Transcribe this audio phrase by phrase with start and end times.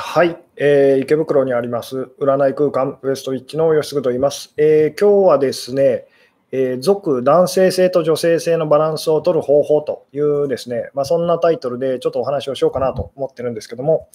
[0.00, 4.54] はい、えー、池袋にあります占い空間ウエストウィッチの吉嗣と言います。
[4.56, 6.06] えー、今日はですね、
[6.52, 14.08] えー、族男性性と女性性のバランスを取る方法というですね、まあ、そんなタイトルでちょっとお話をしようかなと思ってるんですけども、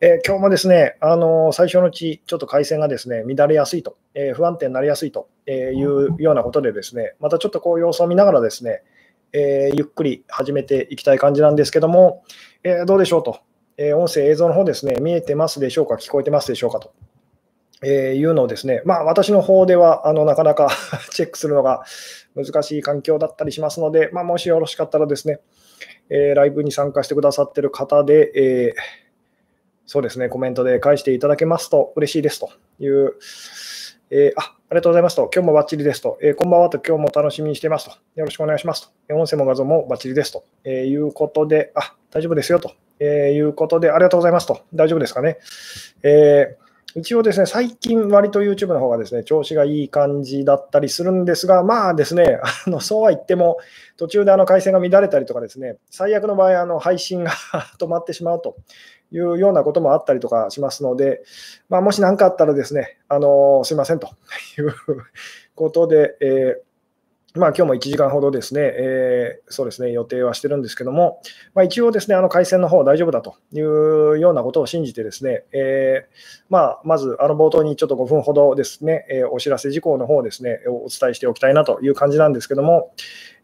[0.00, 5.52] えー、今日もですね、あのー、最初のうち、ちょっと回線がですね乱れやすいと、え不安定になりやすいとい
[5.84, 8.82] うようなことでですね、またちょっとこう様子を見ながらですね、
[9.32, 12.24] えゆっくり始めていきたい感じなんですけども、
[12.64, 13.38] えどうでしょうと。
[13.78, 16.92] え音声、映像の方ですね、見えてますでしょうか、聞こえてますでしょうかと。
[17.82, 20.68] え、いうのをですね、まあ、私の方ではあのなかなか
[21.14, 21.84] チェックするのが
[22.34, 25.38] 難しい環境だったりしますので、まあ、もしよろしかったらですね、
[26.10, 28.74] えー、ライブに参加してくださってる方で、えー、
[29.86, 32.50] そうですね、コメントで返していただけますと嬉しいですと
[32.80, 33.14] いう、
[34.10, 45.38] えー、あありがとうございますと、今日もバッチリですと、え、こんばんはと、今日も楽しみにしていますと、よろしくお願いしますと、音声も画像もバッチリですと、えいうことで、あ、大丈夫ですよと、えーいうことで、ありがとうございますと、大丈夫ですかね。
[46.02, 53.58] えー一応ですね、最近割と YouTube の方がですね、調子がいい感じだったりするんですが、まあですね、あのそうは言っても、
[53.98, 57.30] 途中であの回線が乱れたりとかですね、最悪の場合、あの配信が
[57.78, 58.56] 止まってしまうと
[59.12, 61.22] いうようなこともあったりとかしますので、
[61.68, 64.08] まあ、もし何かあったらですね、あのすいませんと
[64.58, 64.74] いう
[65.54, 66.67] ことで、えー
[67.34, 71.20] まあ、今日も1時間ほどですね、えー、そうですね、予定はしてるんですけども、
[71.54, 82.94] まあ、一応ですね、あの回線の方大丈夫だというようなことを信じてですね、えー、まあ、まずあの冒頭にちょっと5分ほどですね、えー、お知らせ事項の方ですね、お伝えしておきたいなという感じなんですけども、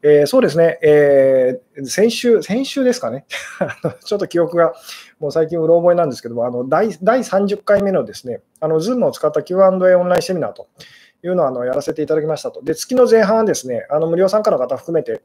[0.02, 3.27] えー、そうですね、えー、先週、先週ですかね、
[4.02, 4.72] ちょっと記憶が
[5.18, 10.68] もう最近うろ覚えなんですけども、あの第第30回目のですね、あの Zoom を使った Q&A オンラインセミナーと。
[11.25, 12.62] いうのをあのやらせていただきましたと。
[12.62, 15.22] で、月の前半はですね、あの無料参加の方含めて、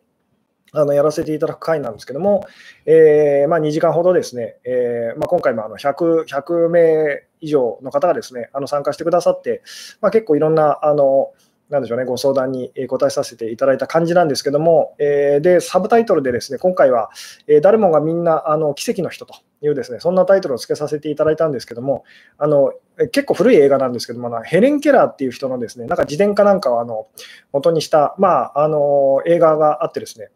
[0.72, 2.46] あのやらせていただく会なんですけども、
[2.86, 9.64] えー、まあ、2時間ほどですね、えー、まあ、今回もあの 100, 100名以上の方がですねあの参加してくださって、
[10.00, 11.32] まあ、結構いろんなあの
[11.70, 17.12] なんでしょうね、ご相談に答えさせていただいた感じなんですけども、えー、で、サブタイトルでですね、今回は、
[17.48, 22.04] えー、誰もがみんなあの奇跡の人というですね、そんなタイトルを付けさせていただいたんですけども、
[22.40, 22.74] あの
[23.12, 27.08] 結構古い映画なんですけども、ヘレン・ケラーっていう人のですね、なんか自伝かなんかをあの
[27.54, 30.30] 元にした、まあ、あの映画があってですね、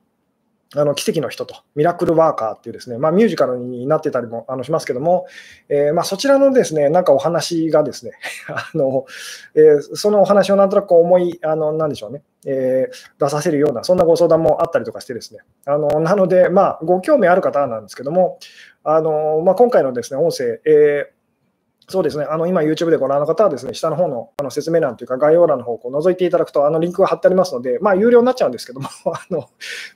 [0.76, 5.28] あの奇跡の人と、ミラクルワーカーっていうですね、まあ、ミュージカルになってたりもあのしますけども、
[5.70, 8.14] えー、まあ、そちらのですね、なんかお話がですね、
[8.50, 9.06] あの
[9.56, 18.40] えー、そのお話をなんとなく思い、あのなんでしょうね、えー、出させるような、そんなご相談もあったりとかしてですね、あのなので、まあ、ご興味ある方なんですけども、
[18.84, 21.23] あのまあ、今回のですね、音声、えー
[21.88, 29.50] そうですね、あの今、YouTube でご覧の方はですね、下の方のあの説明欄というか、概要欄の方をこう覗いていただくと、あのリンクが貼ってありますので、まあ、有料になっちゃうんですけども、 あの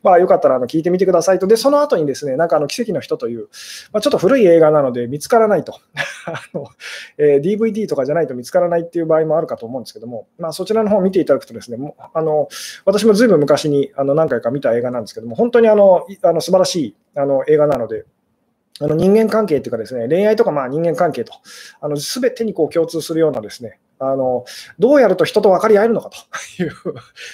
[0.04, 1.48] まあ、よかったらあの聞いてみてくださいと。
[1.48, 3.48] で、その後にですね、なんかあの奇跡の人という、
[3.94, 5.74] まあ、ちょっと古い映画なので見つからないと
[6.28, 6.68] あの、
[7.18, 12.50] えー、DVD とかじゃないと見つからないっていう場合もあるかと思うんですけども、まあ、そちらの方を見ていただくとですね、もあの
[12.86, 18.06] 私もずいぶん昔にあの何回か見た映画なんですけども、本当にあのあの素晴らしいあの映画なので、
[18.80, 21.34] あの人間関係というかですね、恋愛とかまあ人間関係と、
[21.82, 24.46] あの全てにこう共通するようなですね、あの
[24.78, 26.18] どうやると人と分かり合えるのかと
[26.62, 26.72] いう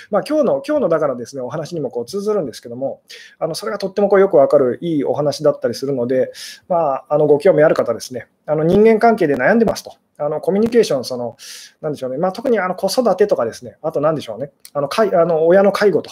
[0.10, 3.02] まあ今日の、今日のだからですね、お話にもこう通ずるんですけども、
[3.40, 6.32] あのそれがとってもこうよく分かるいいお話だったりするので、
[6.70, 9.94] まあ、あのご興味ある方ですね、あの人間関係で悩んでますと。
[10.20, 11.38] あのコミュニケーション、その、
[11.82, 16.12] なんでしょうね、まあ、特にあの子育てとかですね、あとなんでしょうね、あのかいあの親の介護と、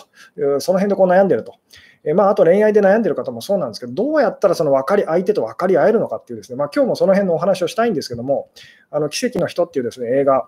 [0.60, 1.56] その辺でこう悩んでると。
[2.04, 8.50] えまあ、あと恋愛で悩んでる方もそうなんですけど、どうやったらその分かり相手と分かり合えるのかっていうですね、まあ、今日もその辺のお話をしたいんですけども、
[8.90, 10.48] あの奇跡の人っていうですね映画、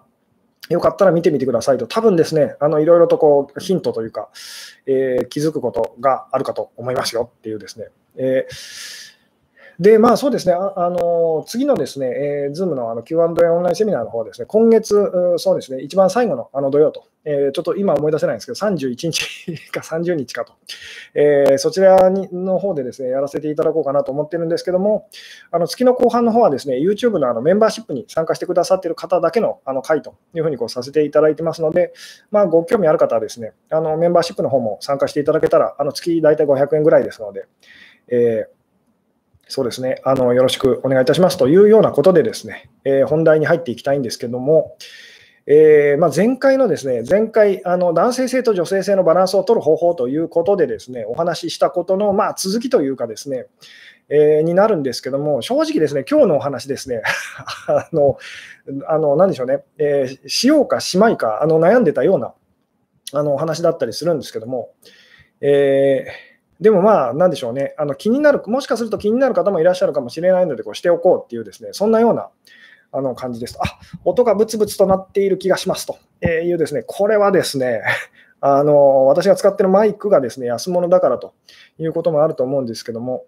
[0.69, 4.29] よかったら見てみてくださいと、多分ですね、あのいろいろとこうヒントというか、
[4.87, 7.87] えー、気づくことがあるかと思いますよっていうですね。
[8.17, 9.12] えー
[9.79, 20.53] で、まあそうですね、ああの次のですね、えー、Zoom のあの Q&A オンラインセミナーの方はですね、今月、そうですね、一番最後のあの土曜と、えー、ちょっと今思い出せないんですけど、31日か30日かと、
[21.15, 25.07] えー、そちらにの方でですね、やらせていただこうかなと思ってるんですけども、
[25.51, 31.93] あの月の後半の方はですね、YouTube のあのメンバーシップに参加してくださっている方だけのあの会というふうにこうさせていただいてますので、
[32.29, 37.47] まあ、ご興味ある方はですね、あのメンバーシップの方も参加していただけたら、あの月大体500円ぐらいですので、
[38.09, 38.62] えー
[39.47, 40.01] そうですね。
[40.03, 44.77] あの、よろしくお願いいたしますというようなことで、ですね、えー、本題に入っていきたいんですけども、
[45.45, 53.47] えー、まあ、前回のですね、前回、あの男性性と女性性のバランスを取る方法ということでですね、お話ししたことの、まあ、続きというかですね、
[54.07, 57.01] えー、になるんですけども、正直ですね、今日のお話ですね、
[57.67, 58.17] あの、
[58.87, 62.33] あの何でしょうね、えー、しようかしまいかあの悩んでたような
[63.11, 64.71] あのお話だったりするんですけども、
[65.41, 66.32] えー
[66.63, 72.29] でもまあ、なんでしょうね、あの気になる、もしかすると気になる方もいらっしゃるかもしれないので、こうしておこうっていうですね、そんなような
[72.93, 73.57] あの感じです。
[73.59, 75.97] あ音がブツブツとなっている気がしますと。
[76.25, 77.81] いうですね、これはですね、
[78.39, 81.33] あの私が使ってるマイクがですね、安物だからと
[81.79, 83.25] いうこともあると思うんですけども、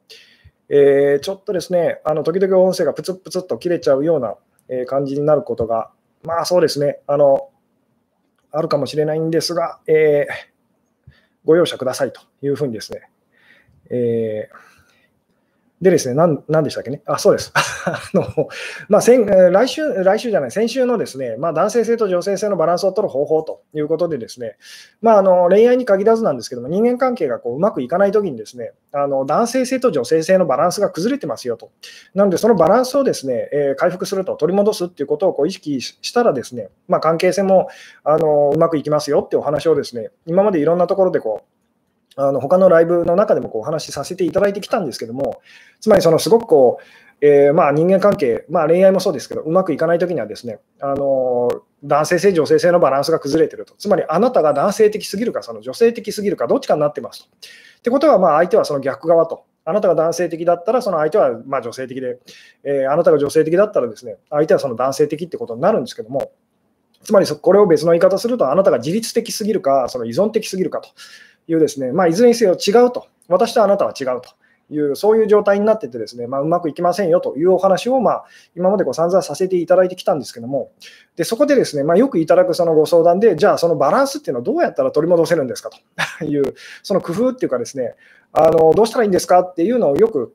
[0.69, 4.37] えー、ちょっとですね、あの時々音声がプツプツと切れちゃうような
[4.85, 5.89] 感じになることが、
[6.23, 7.49] まあそうですね、あの
[8.53, 11.11] あるかもしれないんですが、えー、
[11.43, 13.09] ご容赦くださいというふうにですね、
[13.89, 14.75] えー
[15.81, 17.51] でですね、なんなんでしたっけね、あそうです。
[17.85, 18.47] あの
[18.87, 24.55] まあ、先来週、来週じゃない、先週のですね、まあ、男性性と女性性のバランスを取る方法ということで、ですね、
[25.01, 31.69] まあ、あの恋愛に限らずなんですけども、人間関係がこううまくいかないときにですね、あの男性性と女性性のバランスが崩れてますよと。
[32.13, 37.67] なので、そのバランスをですね、えー、回復すると、取り戻すっていうことをこう意識したらですね、まあ、関係性も
[38.05, 41.54] あのうまくいきますよってお話をですね、今までいろんなところでこう
[42.15, 45.41] あの他のライブの中でもこうお話しさせていただいてきたんですけども、
[45.79, 51.49] つまりそのすごくこう、えー、まあ人間関係、まあ、恋愛もそうですけど、うまくいかないときにはですね、あの
[51.83, 57.27] 男性性、女性性のバランスが崩れてると、つまりあなたが男性的すぎるか、その女性的すぎるか、どっちかになってますと。
[57.27, 59.45] ってことは、相手はその逆側と。
[59.67, 62.19] あなたが男性的だったら、その相手はま女性的で、
[62.63, 66.31] えー、あなたが女性的だったらですね、相手はその男性的ってことになるんですけども、
[67.03, 70.89] つまりこれを別の言い方すると、あなたが自律的すぎるか、その依存的すぎるかと。
[71.47, 74.29] いうですね、まあ、いずれにせよ違うと、私とあなたは違うと
[74.73, 78.25] いう、そういう状態になっててですね、まあ、うまくいきませんよというお話を、まあ、
[78.55, 80.71] 今までこう散々させていただいてきたんですけども、
[81.15, 85.69] でそこでですね、まあ、よくいただくそのご相談で、じゃあそのバランスっていうのはどうやったら取り戻せるんですか
[86.19, 87.95] という、その工夫っていうかですね、
[88.33, 90.33] あのどうしたらいいんですかっていうのをよく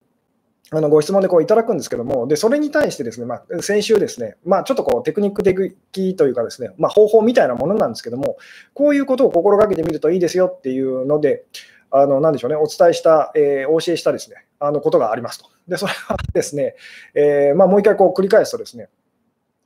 [0.73, 8.37] あのご質問でこういただくんですけども、でそれに対してですね、まあ、先週ですね、まあ、ちょっとこうテクニック的というかですね、まあ、方法みたいなものなんですけども、
[8.73, 11.45] こういうことを心がけてみるといいですよっていうので、
[11.91, 15.51] あのなでしょうね、お伝えした、えー、お教えしたですね、あのことがありますと。
[15.67, 16.77] で、それはですね、
[17.15, 18.89] えー、まあ、もう一回こう繰り返すとですね、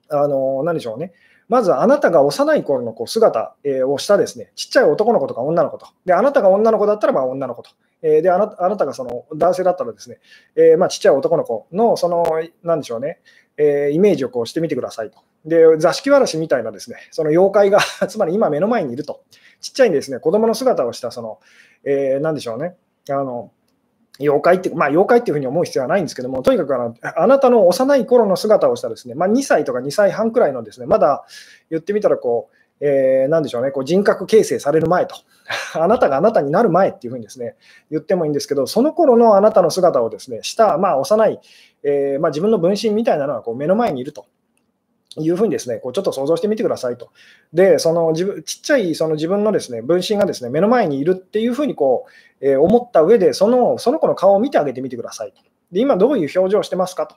[0.09, 1.13] あの何でしょうね、
[1.49, 3.57] まずあなたが幼い頃のこう姿
[3.87, 5.87] をしたですね、ちっちゃい男の子とか女の子と。
[6.05, 7.71] で、あなたが女の子だったらまあ女の子と。
[8.03, 10.19] であなたがその男性だったらですね、
[10.57, 12.25] えー、まあ、ちっちゃい男の子のその、
[12.63, 13.19] なんでしょうね、
[13.57, 15.19] えー、イメージをこうしてみてくださいと。
[15.47, 19.23] で、座敷わらしみたいなですね、その妖怪が つまり今目の前にいると。
[19.61, 21.39] ちっちゃいですね、子供の姿をしたその、
[21.85, 22.77] えー、なんでしょうね、
[23.09, 23.53] あの、
[24.21, 31.25] 妖怪って、まあ、妖怪っていうふうに思う必要はないんですけども、とにかくあのあなたの幼い頃の姿をしたですね、まあ、2歳とか2歳半くらいのですね、まだ
[31.71, 35.17] 言ってみたらこう、えー、なんでしょうね、こう人格形成される前と、
[35.75, 37.57] あなたがあなたになる前っていうふうにですね、
[37.91, 41.41] 言ってもいいんですけど、その頃のあなたの姿をですね、した、まあ、幼い、
[41.83, 44.27] えー、まあ、自分の分身みたいなのがこう目の前にいると。
[45.19, 47.11] いうふうにですね、こうちょっと想像してみてくださいと。
[47.53, 52.07] で、その自分ちっちゃいその自分のですね分身がですね目の前にいるっていうふうにこ
[52.41, 55.41] う、えー、思った上でその、その子の顔を見てあげてみてくださいと。
[55.73, 57.17] で、今どういう表情をしてますかと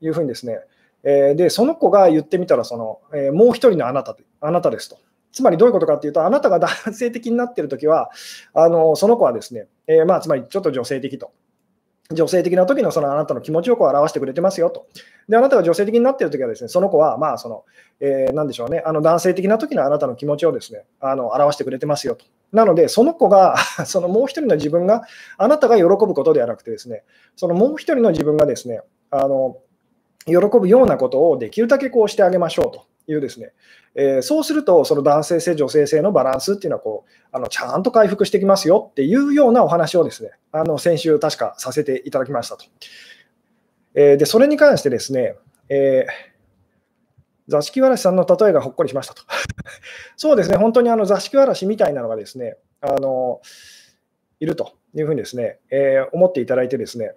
[0.00, 0.58] いうふうにですね、
[1.04, 4.98] えー、で、その子が言ってみたらその、えー、もう一人のあなたあなたですと。
[5.32, 8.10] つまりどういうことかっていうと、あなたが男性的になっているときは、
[8.54, 11.30] あのその子はですね、えまあ、つまりちょっと女性的と。
[12.12, 14.86] 女性的な時のそのあなたの気持ちをこう表してくれてますよと。
[15.28, 17.64] で、あなたが女性的になっているときはですね、その子は、まあ、その、
[18.00, 22.24] えー、なんでしょうね、あの男性的な時のあなたの気持ちをですね、あの表してくれてますよと。
[22.52, 23.56] なので、その子が、
[23.86, 25.02] そのもう一人の自分が、
[25.36, 27.02] あなたが喜ぶことではなくてですね、
[27.34, 29.58] そのもう一人の自分がですね、あの
[30.26, 32.84] 喜ぶようなことをできるだけこうしてあげましょうと。
[33.08, 33.52] いうですね、
[33.94, 42.64] えー、そうすると、その男性性、女性性のバランスっていうのはこうあのちゃんと回復してきますよっていうようなお話をですね、あの先週、確かさせていただきましたと。
[43.94, 45.36] えー、でそれに関してですね、
[45.68, 49.22] えー、座敷わらしさんの例えがほっこりしましたと。
[50.16, 53.40] そうですね、本当にあの座敷わらしみたいなのがですね、あの
[54.40, 57.12] いるというふうにですね、えー、思っていただいてですね、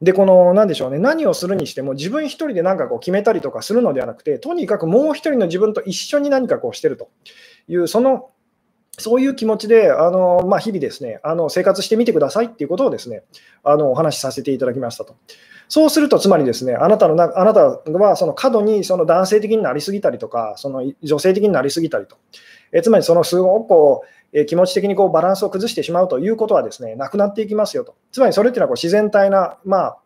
[0.00, 7.08] で、この、なんでしょうね、何をするにしても、自分一人で何かこう決めたりとかするのではなくて、とにかくもう一人の自分と一緒に何かこうしてると。
[7.68, 8.30] いう、その、
[8.98, 13.22] そういう気持ちで、あのまあ、日々ですね、あの生活してみてくださいっていうことをですね、
[13.62, 15.16] あのお話しさせていただきましたと。
[15.68, 22.16] そうすると、つまりですね、あなたのなあなたはその過度にその男性的になりすぎたりとか、その女性的になりすぎたりと、
[22.72, 27.96] えつまりそのすごくこう、え気持ち的にこうバランスを崩してしまうということはですね、なくなっていきますよと。
[28.12, 29.98] つまりそれっていうのはこう自然体な、まあ、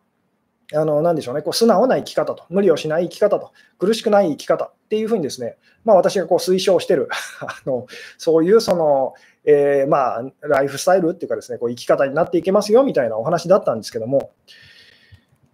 [0.75, 7.09] あのなでしょうね、こう素直な生き方と、無理をしない生き方と、苦しくない生き方っていうふうにですね、まあ、私がこう推奨してる
[7.41, 7.87] あの、
[8.17, 9.13] そういうその、
[9.45, 14.31] えー、まあ、ライフスタイルっていうかですね、こう生き方になっていけますよみたいなお話だったんですけども、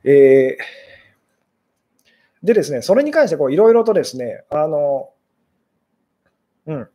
[0.03, 5.09] えー、でですね、それに関していろいろとですね、あの、
[6.67, 6.89] うん、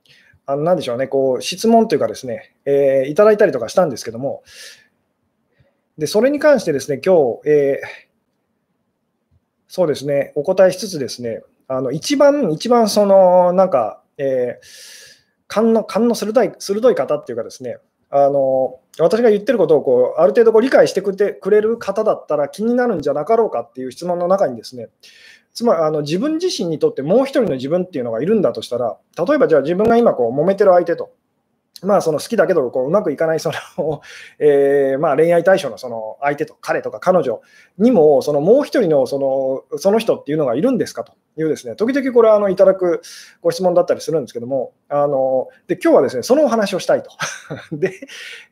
[0.46, 4.42] あのなんでしょうね、こう質問というかですね、えー、いただいたりとかしたんですけども、
[5.96, 7.86] でそれに関してですね、今日、えー、
[9.68, 14.66] そうですね、お答えしつつですね、あの一番、一番その、なんか、えー、
[15.46, 17.78] 勘の勘の鋭い鋭い方っていうかですね、
[18.10, 24.88] あの私が言ってることをこうある程度こう理解してくれくれる方だったら気になるんじゃなかろうかっていう質問の中にですね、
[25.54, 31.12] つまりあの自分自身にとってもう一人の自分っていうのがいるんだとしたら、例えばじゃあ自分が今こう揉めてる相手と、
[31.82, 34.02] まあ、その好きだけどこううまくいかないその
[34.38, 37.40] えー、まあ恋愛対象のその相手と彼とか彼女
[37.78, 43.02] にもそのもう一人のそのその人っていうのがいるんですかというですね時々これあのいただく
[43.40, 47.10] ご質問だったりするんですけどもあので今日はですねそのお話をしたいと。
[47.76, 47.92] で,、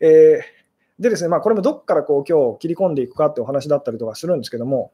[0.00, 4.92] えー、でですねまあ、これもどこからこう今日切り込んでいくかってお話だったりとかするんですけども、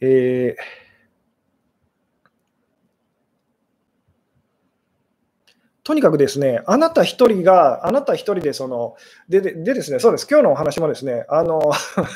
[0.00, 0.80] えー
[5.82, 8.94] とにかくですね、あなた一人が、あなた一人でその、
[9.28, 11.72] でででですね、そうです、今日のお話もですね、あの、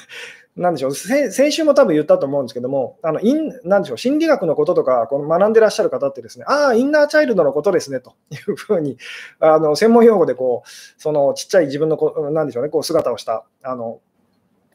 [0.55, 3.99] なんでしょう、先週も多分言ったと思うんですけども、あのインなんでしょう。
[3.99, 8.97] 心理学のこととかこの学んでらっしゃる方ってですね、ああ、インナーチャイルドのことですねというふうに、
[9.41, 13.99] あの専門用語でこう、そのちっちゃい自分のこなんでしょうね、こう姿をしたあの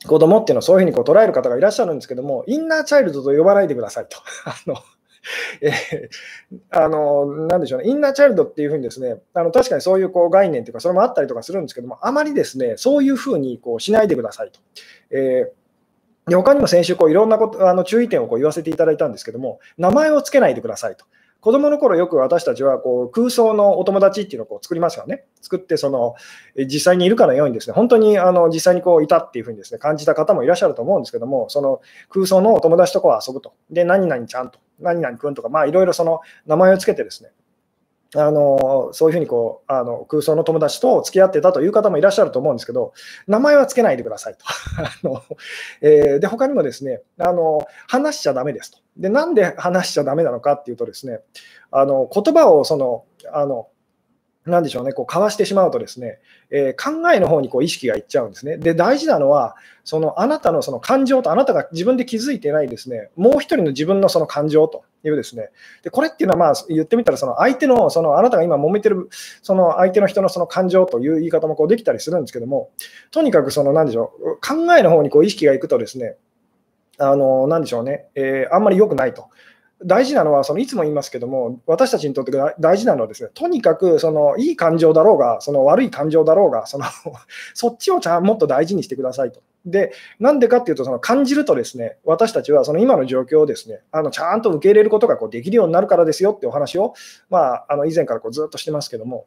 [0.06, 4.18] 子供っていうのをそういうふうにこう捉える方がいらっしゃるんですけども、インナーチャイルドと呼ばないでくださいと。
[4.46, 4.76] あの
[5.62, 14.60] えー、あの、なんでしょうね、インナーチャイルドっていうふうにですね、あの確かにそういうこう概念というか、それもあったりとかするんですけども、あまりですね、そういうふうにこうしないでくださいと。
[15.12, 15.60] えー
[16.30, 21.06] で他にも先週こういろんなことあの注意点をこう言わせていただいたんですけども、名前をつけないでくださいと。
[21.42, 25.24] 子供の頃よく私たちはこう空想のお友達っていうのをこう作りますよね。
[25.42, 26.16] 作ってその
[26.58, 33.54] 実際にいるかのようにですね、本当にあの実際にこういたっていうふうにですね感じた方もいらっしゃると思うんですけども、その空想のお友達とこう遊ぶと。
[33.70, 37.32] で、何々ちゃんと、何々くんとか、まあいろいろその名前をつけてですね、
[38.16, 42.94] あのそういうふうにこうあの空想の友達と付き合ってたという方もいらっしゃると思うんですけど、
[43.28, 44.46] 名前はつけないでくださいと。
[44.82, 45.24] あの
[45.82, 48.80] えー、で他にもですねあの、話しちゃだめですと。
[48.98, 51.20] で、なんで話しちゃだめなのかっていうとですね、
[51.72, 53.68] あの言葉をそのあの
[54.46, 58.58] なでしょうね、こう交わしてしまうとですね、えー、考えの方にこう意識がいっちゃうんですね。
[58.58, 65.50] で、大事なのは、そのあなたのその感情とあなたが自分で気づいてないですね、もう一人の自分のその感情というですね、
[65.84, 69.10] でこれっていうのはまあ言ってみたら、その相手の、そのあなたが今揉めてる、
[69.42, 72.72] その相手の人のその感情という言い方もこうできたりするんですけども、
[73.12, 76.16] とにかくその、なんでしょう、考えの方にこう意識がいくとですね、
[76.98, 79.30] あの、なんでしょうね、えー、あんまり良くないと。
[79.86, 86.86] 大事なのは、そのいつも言いますけども、私たちにとって大事なのはですね、とにかくそのいい感情だろうが、その悪い感情だろうが、その
[87.54, 89.42] そっちをちゃんもっと大事にしてくださいと。
[89.66, 96.94] で、なんでかっていうと、その感じるとですね、私たちはその今の状況をですね、あのちゃんと受け入れることがこうできるようになるからですよってお話を、
[97.30, 99.26] まあ、あの以前からこうずっとしてますけども、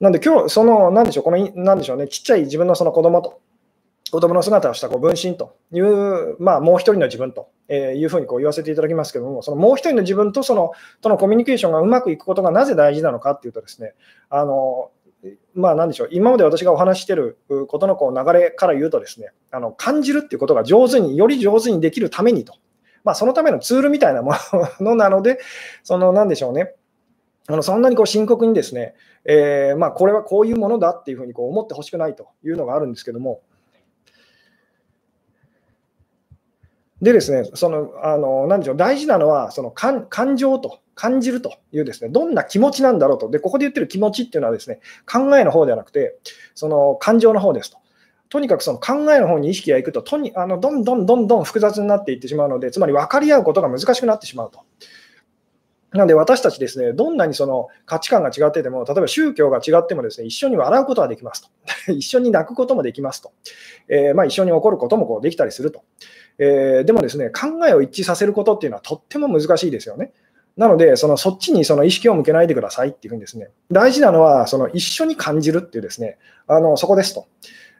[0.00, 3.40] なんで今日、その、なんでしょう、この、なんでしょうね、ちっちゃい自分のその子供と、
[4.10, 13.94] 子供の姿をしたこう分身という、まあ、もう一人の自分というふうにこう言わせていただきますけども、そのもう一人の自分とそのとのコミュニケーションがうまくいくことがなぜ大事なのかっていうとですね、
[14.30, 14.90] あの
[15.54, 17.38] まあ、なんでしょう、今まで私がお話している
[17.68, 22.54] ことのこう流れから言うとですね、あの感じるっていうことが上手に、より上手にできるためにと、
[23.04, 24.32] まあ、そのためのツールみたいなも
[24.80, 25.38] のなので、
[25.84, 26.74] そのなんでしょうね、
[27.46, 33.42] あのそんなにこう深刻にですね、えー、まあ、これはこういうものだっていうふうにこう思ってほしくないというのがあるんですけども、
[37.04, 43.28] でですね、その、あの、なでしょう、大事なのは、その感感情と、感じるというですね、どんな気持ちなんだろうと。
[43.28, 44.80] で、ここで言ってる気持ちっていうのはですね、
[45.10, 46.16] 考えの方ではなくて、
[46.54, 47.78] その感情の方ですと。
[48.30, 54.60] とにかくその考えの方に意識がいくと、とにあのどんどんどんどん複雑になっていってしまうので、つまり分かり合うことが難しくなってしまうと。
[55.94, 61.48] なので私たちですね、どんなにその価値観が違ってても、例えば宗教が違ってもですね、一緒に笑うことができますと。
[61.92, 63.32] 一緒に泣くこともできますと。
[63.88, 65.82] えー、まあ、一緒に怒ることもこうできたりすると。
[66.38, 70.12] えー、でもですね、考えを一致させることっていうのはとっても難しいですよね。
[70.56, 77.26] なので、そのそっちにその意識を向けないでくださいっていうふうにですね、大事なのはその一緒に感じるっていうですね、あのそこですと。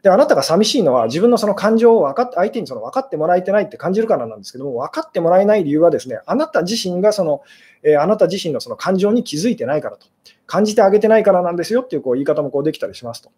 [0.02, 7.42] で、あなたが寂しいのは自分のその感情を分かって相手にその分かってもらえてないって感じるからなんですけども、分かってもらえない理由はですね、あなた自身がその、
[7.84, 10.06] えー、あなた自身のその感情に気づいてないからと、
[10.46, 13.30] 感じてあげてないからなんですよっていうこう言い方もこうできたりしますと。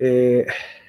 [0.00, 0.79] えー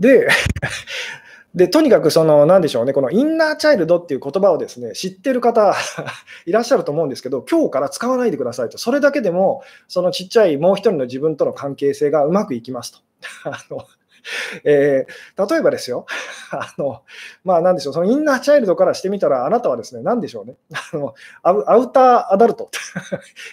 [0.00, 0.28] で、
[1.54, 5.74] でとにかくその、なんでしょうね、このインナーチャイルドっていう言葉をですね知ってる方
[6.46, 12.98] いらっしゃると思うんですけど、今日から使わないでくださいと、それだけでも、そのちっちゃいもう一人の自分との関係性がうまくいきますと。
[13.50, 13.84] あの
[14.64, 16.06] えー、例えばですよ、
[16.50, 17.02] あの
[17.44, 20.56] まあ、なんでしょう、そのインナーチャイルドからしてみたら、あなたはですね、なんでしょうね、
[21.42, 22.70] あのアウターアダルト、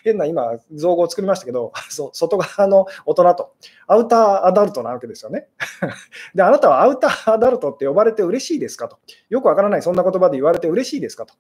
[0.04, 3.54] 変な今、造語を作りましたけど、そ外側の大人と、
[3.88, 5.48] アウターアダルトなわけですよね。
[6.34, 8.98] で、あなたはアウターアダルトって呼ばれて嬉しいですかと、
[9.30, 11.34] よくわからない、そんな言葉で言われて嬉しいですかと。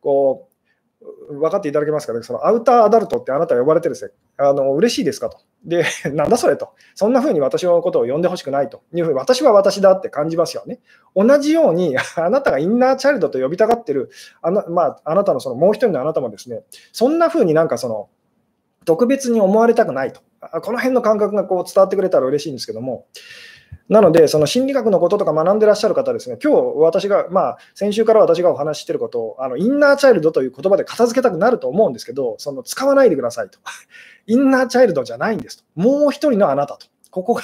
[0.00, 0.52] こう
[1.38, 4.10] 分かっていただけますかね、そのアウターアダルトってあなたは呼ばれてるんですよ。
[4.36, 5.38] あの嬉しいですかと。
[5.64, 6.70] で、 なんだそれと。
[6.94, 10.80] そんな風に私のことを呼んでほしくないというふうに、私は私だって感じますよね。
[11.14, 18.08] 同じように、 あなたがインナーチャイルドと呼びたがってる、あな,、まあ、あなたのそのもう一人のあなたもですね、そんな風になんかその、
[18.84, 20.20] 特別に思われたくないと。
[20.60, 23.06] この辺の感覚がこう伝わってくれたら嬉しいんですけども、
[23.88, 33.58] なので、その心理学のこととか学んでらっしゃる方ですね、今日私が、まあ、先週から私がお話ししてることを、あのインナーチャイルドという言葉で片付けたくなると思うんですけど、その使わないでくださいと。
[34.26, 35.64] インナーチャイルドじゃないんですと。
[35.74, 36.86] もう一人のあなたと。
[37.10, 37.42] ここが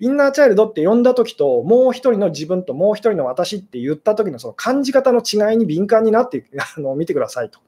[0.00, 6.44] インナーチャイルドって呼んだときと、もう一人の自分ともう一人の私って言ったときのその感じ方の違いに敏感になって
[6.76, 7.58] あの見てくださいと。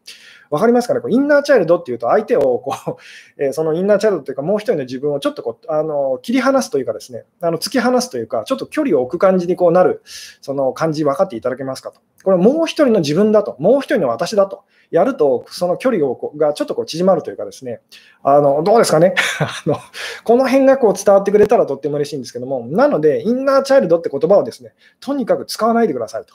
[0.50, 1.00] わかりますかね？
[1.00, 3.00] こうインナーチャイルドっていうと、相手をこう、
[3.42, 10.02] えー、そのインナーチャイルドというか、もう一人の自分をちょっとこうあの切り離すというかですね、あの突き放すというか、ちょっと距離を置く感じにこうなる、
[10.40, 12.00] その感じ分かっていただけますかと。
[12.24, 14.64] これもう一人の自分だと、もう一人の私だと。
[14.90, 17.80] やると、その距離をこがちょっとこう縮まるというかですね、
[18.24, 19.14] あのどうですかね？
[19.38, 19.76] あの、
[20.24, 26.34] この辺がこう伝わってくれたらとっても嬉しいんですけども、なので、インナーチャイルドって言葉をですね、とにかく使わないでくださいと。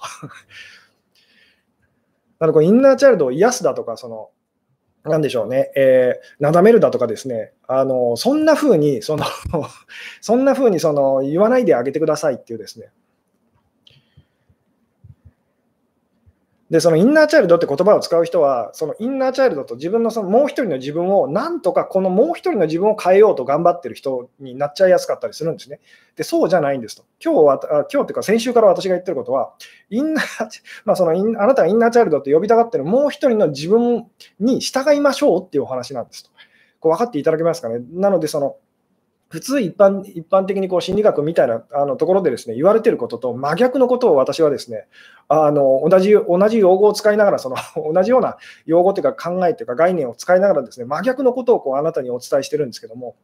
[2.46, 4.30] なので、インナーチャイルドを癒すだとか、その
[5.10, 9.26] なんでしょうね、えー、なだめるだとかですね、あのそんな風に、その
[10.22, 12.92] そんな風にその言わないであげてくださいっていうですね、
[16.76, 25.80] で、そのインナーチャイルドって言葉を使う人は、そのインナーチャイルドと自分のそのもう一人の自分を、なんとかこのもう一人の自分を変えようと頑張ってる人になっちゃいやすかったりするんですね。
[26.18, 27.06] で、そうじゃないんですと。
[27.24, 29.54] 今日は、今日っていうか先週から私が言ってることは、
[29.90, 30.26] インナー、
[30.84, 34.08] まあ、そのインあなたがインナーチャイルドって呼びたがってるもう一人の自分
[34.42, 36.32] に従いましょうっていうお話なんですと。
[36.82, 37.80] こう分かっていただけますかね。
[37.94, 38.58] なので、その、
[39.36, 44.88] 普通一般一般的にこう心理学みたいなあのところでですね言われていることと真逆のことを私はですね
[45.28, 47.58] あの同じ同じ用語を使いながらその
[47.94, 53.18] 同じような用語というか考えというか概念を使いながらですね真逆のことをこうあなたにお伝えしてるんですけども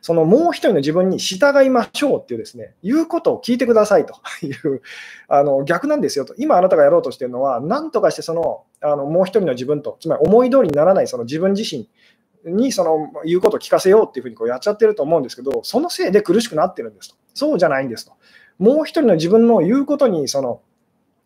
[0.00, 4.82] そのもう一人の自分に従いましょうっていうですね、言うことを聞いてくださいと いう、
[5.28, 6.34] あの逆なんですよと。
[6.36, 11.88] 今あなたがやろうとしているのは、何とかしてそのあのもう一人の自分と、つまり思い通りにならないその自分自身
[12.44, 17.16] にその言うことを聞かせようっていうふうにこうやっちゃってると思うんですけど、そのせいで苦しくなってるんですと。
[17.34, 18.12] そうじゃないんですと。
[18.58, 20.60] もう一人の自分の言うことにその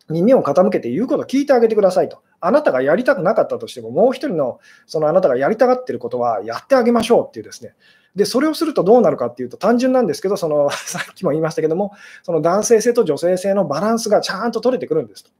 [0.09, 2.21] 耳を傾けて言うことを聞いてあげてくださいと。
[2.41, 7.75] あなたがやりたくなかったとしても、もう一人のそのあなたがやりたがってることはやってあげましょうっていうですね。
[8.15, 15.31] で、それをするとどうなるかっていうと、単純なんですけど、その さっきも言いましたけども、その男性性と女性性のバランスがちゃんと取れてくるんですと。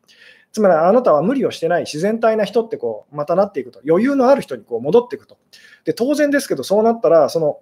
[0.52, 5.38] つまりあなたは無理をしてない自然体な人ってこうまたなっていくと、余裕のある人にこう戻っていくと。
[5.86, 7.60] で当然ですけど、そうなったら、その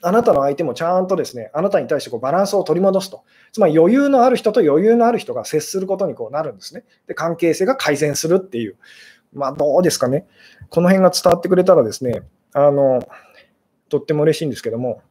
[0.00, 3.24] あなたの相手もちゃんとですね、あなたに対してこうバランスを取り戻すと。
[3.52, 6.84] つまり余裕のある人と余裕のある人が接することにこうなるんですね。
[7.06, 8.76] で、関係性が改善するっていう。
[9.32, 10.26] まあ、どうですかね。
[10.70, 13.02] この辺が伝わってくれたらですね、あの、
[13.88, 15.02] とっても嬉しいんですけども、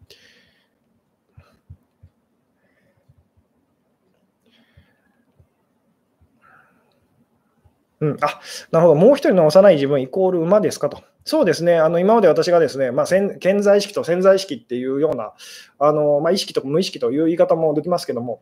[7.99, 8.39] うん、あ
[8.71, 11.01] なるほど、もう一人の幼い自分イコール馬ですかと。
[11.25, 15.33] そうですね、あの今まで私がですね、まあ、潜在意識と潜在意識っていうような、
[15.79, 18.41] あのまあ、意識と無意識という言い方もできますけども、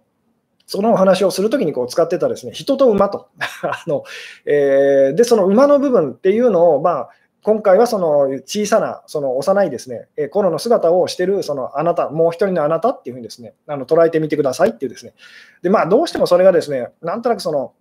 [0.67, 3.29] そのお話をするときにこう使ってたですね、人と馬と。
[3.63, 4.03] あの
[4.45, 7.09] えー、で、その馬の部分っていうのを、まあ、
[7.45, 15.13] 今回はその小さな、その幼いですね、頃の姿をしてるそのあなた、もう一人のあなたっていうふうにですね、あの捉えてみてくださいっていうですね。
[15.61, 17.73] で、まあ、どうしてもそれがですね、なんとなくその、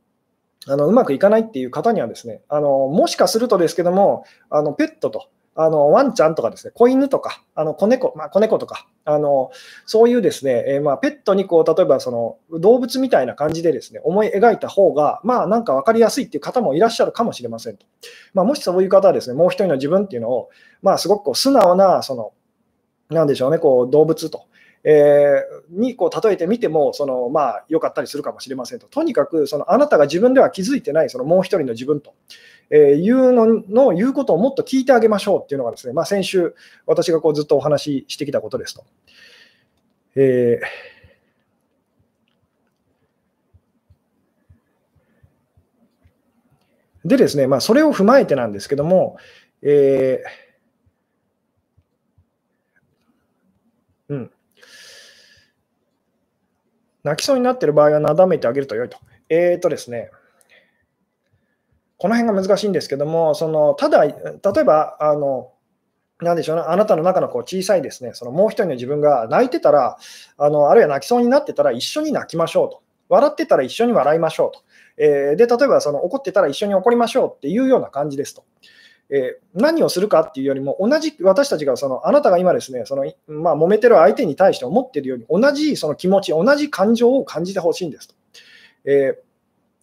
[0.66, 9.50] あのうまくいかないっていう方にはですね、あのもしかするとですけども、あのペットと、あのワンちゃんとかですね、子犬とか、あの子猫、まあ、子猫とか、あの
[9.86, 17.86] そういうですね、えー、まあ、ペットにこう例えばその動物みたいな感じでですね、思い描いた方が、まあなんか分かりやすいっていう方もいらっしゃるかもしれませんと。
[18.32, 20.50] まあ、もしそういう方はですね、もう一人の自分っていうのを、
[20.82, 22.32] まあ、すごくこう素直な、その、
[23.10, 24.46] なんでしょうね、こう動物と。
[24.86, 28.86] えー、にこう例えてみてもその、まあ、良かったりするかもしれませんと。
[28.86, 32.14] とにかくそのあなたが自分では気づいてないそのもう一人の自分と、
[32.68, 36.54] えー、いうのの言うことをもっと聞いてあげましょうっていうのがですね、まあ、先週
[36.86, 38.84] 私がこうずっとお話ししてきたことですと。
[40.16, 40.94] えー
[47.04, 49.18] でですね、まあ、それを踏まえてなんですけども、
[49.60, 54.30] えー、うん。
[57.04, 58.98] 泣きそうになっている場合はなだめてあげると良いと。
[59.28, 60.10] えっ、ー、とですね、
[61.98, 65.52] この辺が難しいんですけども、そのただ、例えば、あの
[66.20, 69.98] なでしょうね、あなたの中のこう小さいですね、そのもう一人の自分が泣いてたら
[70.38, 72.82] あの、あるいは泣きそうになってたら一緒に泣きましょうと。
[73.08, 74.62] 笑ってたら一緒に笑いましょうと。
[74.96, 78.44] えー、で、例えばその怒ってたら一緒に怒りましょうっていうような感じですと。
[79.10, 88.14] えー、何をするかっていうよりも、同じ私たちがそのあなたが今ですね、そのまあ、揉めてる相手に対して思っているように、同じその気持ち、同じ感情を感じてほしいんですと。
[88.84, 89.24] えー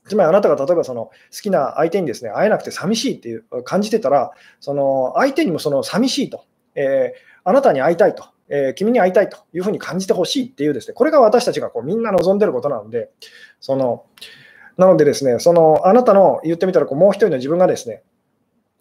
[0.08, 1.12] つまりあなたが例えばその好
[1.44, 6.44] きな相手にですね会えなくて寂しいっていう感じてたら、その相手にもその寂しいと、
[6.76, 13.10] えー、あなたに会いたいと、えー、君に会いたいというふうに感じてほしいっていうですね、これが私たちがこうみんな望んでることなので、
[13.60, 14.06] その
[14.78, 18.02] なのでですね、そのあなたの言ってみたらこうもう一人の自分がですね、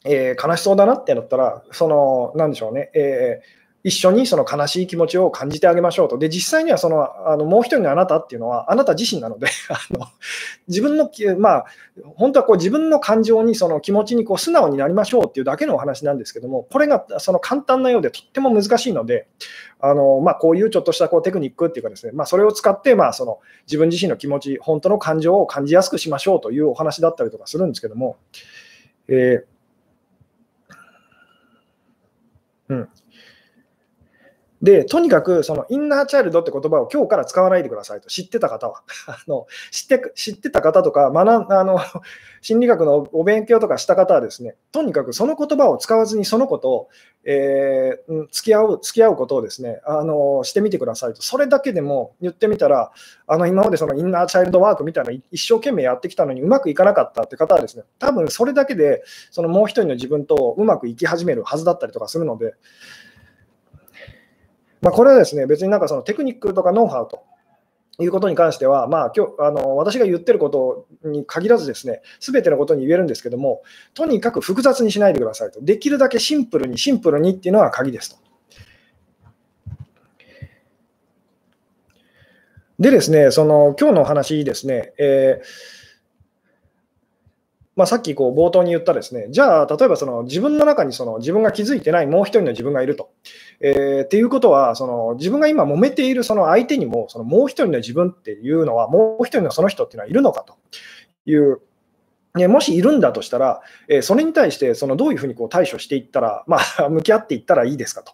[0.04, 6.18] えー、悲しそうだなってなったら、その、なんでしょうね、えー、一緒にその悲しい気持ちを感じてあげましょうと。
[6.18, 10.06] で、実際にはそのあのもう一人のあなたっていうのは、あなた自身なので あの
[10.68, 11.64] 自分の、まあ、
[12.14, 19.26] 本当はこう自分の感情に、その気持ちにこう素直になりましょうっていうだけのお話なんですけども、これがその簡単なようでとっても難しいので、
[19.80, 28.18] あのまあ、こういうちょっとしたこうテクニックっていうかですね、まあ、それを使って、まあ、その自分自身の気持ち、本当の感情を感じやすくしましょうというお話だったりとかするんですけども、
[29.08, 29.59] えー
[32.70, 32.88] うん、
[34.62, 38.82] で、とにかく、そのインナーチャイルドって言葉を今日から使わないでくださいと、知ってた方は。
[39.08, 41.78] あの知って知ってた方とか学あの、
[42.42, 46.88] 心理学のお勉強とかした方はですね、とにかくその言葉を使わずにそのこと、
[47.24, 51.22] えー、付き合う、付き合うことをですね、あのしてみてくださいと。
[51.22, 52.92] それだけでも言ってみたら、
[53.26, 62.54] あの今までそのインナーチャイルドワークみたいな一生懸命やってきたのにうまくいかなかったって方はですね、多分それだけで、そのもう一人の自分とうまくいき始めるはずだったりとかするので、
[64.80, 67.22] まあ、これはですね、別になんかそのテクニックとかノウハウと
[68.02, 73.62] いうことに関しては、まあ、今日あの私が言ってることに限らずですね、すべてのことに言えるんですけども、
[73.94, 75.60] とにかく複雑にしないでくださいと。
[75.60, 78.16] できるだけシンプルに、シンプルにっていうのが鍵ですと。
[82.78, 85.79] でですね、その今日のお話ですね、えー
[87.76, 93.10] まあ、さっきこう冒頭に言ったですね、じゃあ、例えばその自分の中にその自分が気づいてないもう一人の自分がいると。
[93.60, 100.56] えー、っていうことは、その自分が今揉めているその相手にも、そのもう一人の自分っていうのは、もう一人のその人っていうのはいるのかと
[101.26, 101.60] いう、
[102.34, 108.12] もしいるんだとしたら、え、それに対してそのどういうふうにこう対処していったら、まあ、 向き合っていったらいいですかと、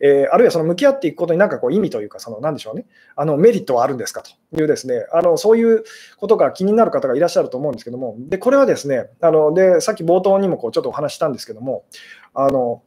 [0.00, 5.84] え、あるいはその向き合っていくことになんかこう意味というか、その何でしょうね、あのメリットはあるんですかというですね、あのそういう
[6.16, 11.84] ことが気になる方がいらっしゃると思うんですけども、でこれはですね、あのでさっき冒頭にもこうちょっとお話したんですけども、
[12.32, 12.82] あの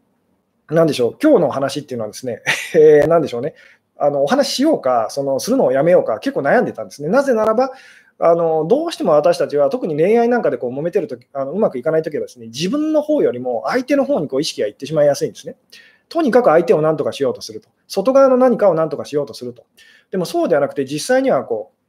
[0.70, 2.42] なでしょう、今日のお話っていうのはですね、
[2.74, 3.54] えー、でしょうね、
[4.02, 7.10] あのお話ししようか、そのするのをやめようか、結構悩んでたんですね。
[7.10, 7.72] なぜならば、
[8.24, 15.56] あのどうしても私たちは特に恋愛なんかでこう揉めてるときあのうまくいかないときはですね自分の方よりも相手の方にこう意識がいってしまいやすいんですね。
[16.08, 17.70] とにかく相手を何とかしようとすると。
[17.88, 19.66] 外側の何かを何とかしようとすると。
[20.12, 21.82] でもそうではなくて実際にはこう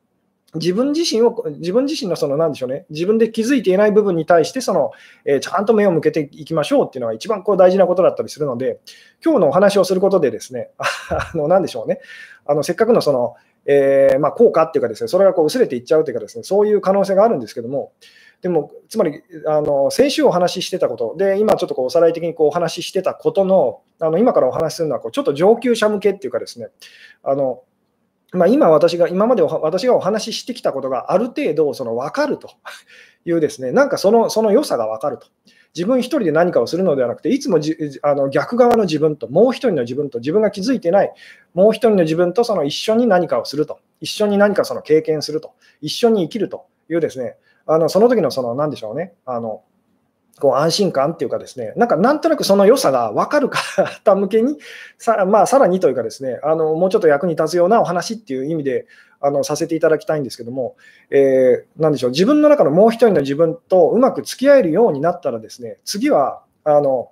[0.55, 4.91] 自分自身を、自分自身のその、なんでしょうね、自分で気づいていない部分に対して、その、
[5.25, 8.81] えー、ちゃんと目を向けていきましょうっていうのが一番こう大事なことだったりするので、
[9.25, 12.01] 今日のお話をすることでですね、あの、なんでしょうね、
[12.45, 13.35] あの、せっかくのその、
[13.67, 17.93] えー、まあ、効果っていうかですね、それがこう薄れていっちゃうというかですね、そういう可能性があるんですけども、
[18.41, 26.69] でも、つまり、あの先週お話ししてたこと、で、今ちょっとこうおさらい的にこうお話ししてたことの、あの今からお話しするのはこう、ちょっと上級者向けっていうかですね、
[27.23, 27.63] あの
[28.33, 32.51] まあ、今私が、今まで私がお話ししてきたことがある程度その分かると
[33.25, 35.27] いうですね、なんかそのその良さが分かると。
[35.75, 41.13] 自分一人で何かをするのではなくて、いつもじあの逆側の自分と、もう一人の自分と、自分が気づいてない、
[41.55, 49.63] もう一人の自分とその一緒に何かをすると、一緒に何かその経験すると、一緒に生きるというですね、あのその時のその何でしょうね、あの
[50.41, 54.59] こう安心感っていうかですね、なんかなんとなくその良さが分かる方向けに、
[54.99, 58.87] さ, まあ、さらにというかですねあの、もうちょっと役に立つようなお話っていう意味で
[59.21, 60.77] あのさせていただきたいんですけども、
[61.11, 67.11] えー、なんでしょう、自分の中のもう一人の自分とうまく付き合えるようになったらですね、次は、あの、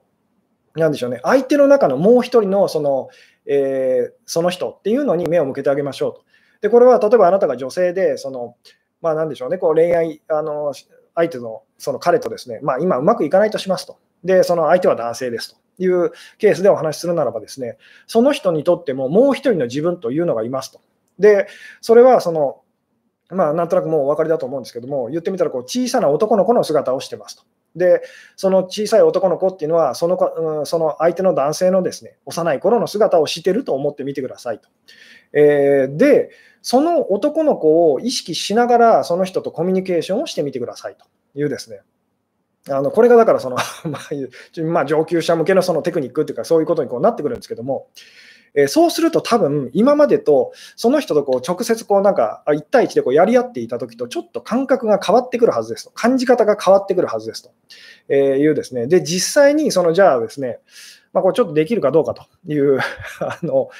[0.74, 3.08] なんでしょうね、相手の中のもう一人のその、
[3.46, 6.22] えー、その人っていうのに目を向けてあげましょうと。
[6.62, 8.56] で、これは例えばあなたが女性で、その、
[9.00, 10.72] まあ、なんでしょうね、こう恋愛、あの
[11.14, 13.98] 相手のその彼とですね、まあ、今うまくいかないとしますと。
[14.24, 20.80] で、その相手は男性ですというケースでお話しするならばですね、その人にとってももう一人の自分というのがいますと。
[21.18, 21.48] で、
[21.80, 22.60] それはその、
[23.30, 27.44] まあ、なんとなくもうお分かりだと思うんですけども、言ってみたらこう小さな男の子の姿をしてますと。
[27.76, 28.02] で、
[28.36, 34.68] その小さい男の子っていうのはその子、うん、その相手の男性のですね幼い頃の姿をしてると思ってみてくださいと。
[35.32, 36.30] えー、で、
[36.62, 41.06] その男の子を意識しながら、その人とコミュニケーションをしてみてくださいと
[41.38, 41.80] いうですね。
[42.68, 43.56] あのこれがだからその
[44.66, 47.88] まあ、上級者向けのそのテクニックっていうか、そういうことにこうなってくるんですけども、
[48.54, 55.90] えー、そうすると多分今までとその人とこう直接こうなんか1対1でこうやり合っていた時とちょっと感覚が変わってくるはずですと。
[55.90, 57.50] 感じ方が変わってくるはずですと。
[58.08, 58.86] えいうですね。
[58.86, 60.58] で実際にそのじゃあですね、
[61.12, 62.78] まあ、これちょっとできるかどうかという
[63.20, 63.70] あの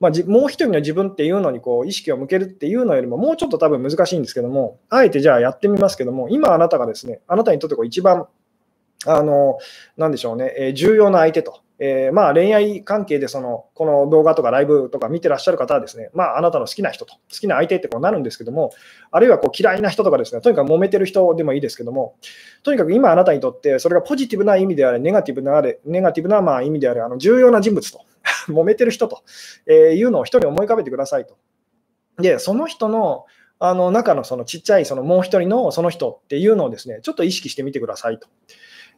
[0.00, 8.26] まあ、もう一人の自分っていうのにこう意識を向けるっていうのよりももうちょっと多分難しいんですけども、あえてじゃあやってみますけども、今あなたがですね、あなたにとってこう一番、
[9.06, 9.58] あの、
[9.98, 11.60] なんでしょうね、え重要な相手と。
[11.82, 18.70] えー、まあ恋愛関係でそのこの動画とかライブとか見てらっしゃる方はですね、まあ、あなたの好きな人と、好きな相手ってこうなるんですけども、
[19.10, 22.16] あるいはこう嫌いな人とかですね、とにかく揉めてる人でもいいですけども、
[22.62, 28.00] とにかく今あなたにとってそれがポジティブな意味であれ、ネガティブなあれネガティブなまあ意味であれ、あの重要な人物と、
[28.52, 29.22] 揉めてる人と
[29.66, 31.38] えいうのを一人思い浮かべてくださいと。
[32.18, 33.24] で、その人の
[33.58, 38.28] あの中のそのちっちゃいそのもう一人のその人っていうのをですね、ちょっと意識してみてくださいと。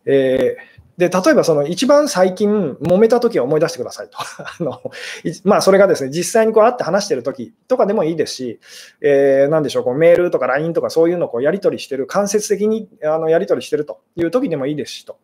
[0.04, 4.18] えーで例えばその一番最近揉めた時を思い出してくださいと。
[4.38, 4.82] あの、
[5.44, 8.60] まあ、それがですね実際にこう会って話してる時とかでもいいですし、
[9.00, 15.16] えー、なんでしょうこうメールとか LINE とかそういうのをこうやり取りしてる間接的にあのやり取りしてるという時でもいいですしと。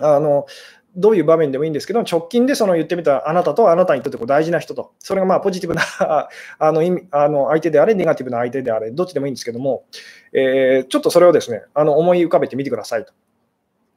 [0.00, 0.46] あの
[0.94, 5.82] どういう場面でもいいんですけど、直近でその言ってみたあなたとあなたにとってこう大事な人と、それがまあポジティブな
[6.58, 9.84] あの意味あの相手であれ、ネガティブな相手であれ、どっちでもいいんですけども、
[10.34, 13.12] えー、ちょっとそれをですねあの思い浮かべてみてくださいと。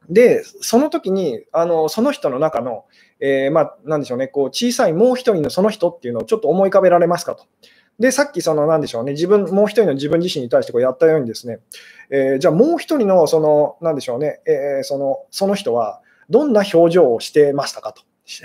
[0.10, 2.86] で、その時に、あのその人の中の、
[3.20, 7.46] えー、まあ、なんでしょうね、こう小さいもう一人のその人っていうのをちょっと思い浮かべられますかと。
[8.00, 11.60] で、さっき、その、なんでしょうね、自分、もう一人の自分自身に対してこうやったようにですね、
[12.10, 18.02] えー、じゃあもう一人の、その、なんでしょうね、えー、その、その人は、どんな表情をしてましたかと。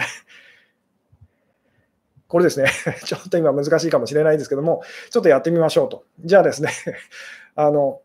[2.29, 2.71] これですね、
[3.05, 6.05] ちょっと今難しいかもしれないですけども、ちょっとやってみましょうと。
[6.21, 6.71] じゃあですね、
[7.57, 8.03] あの、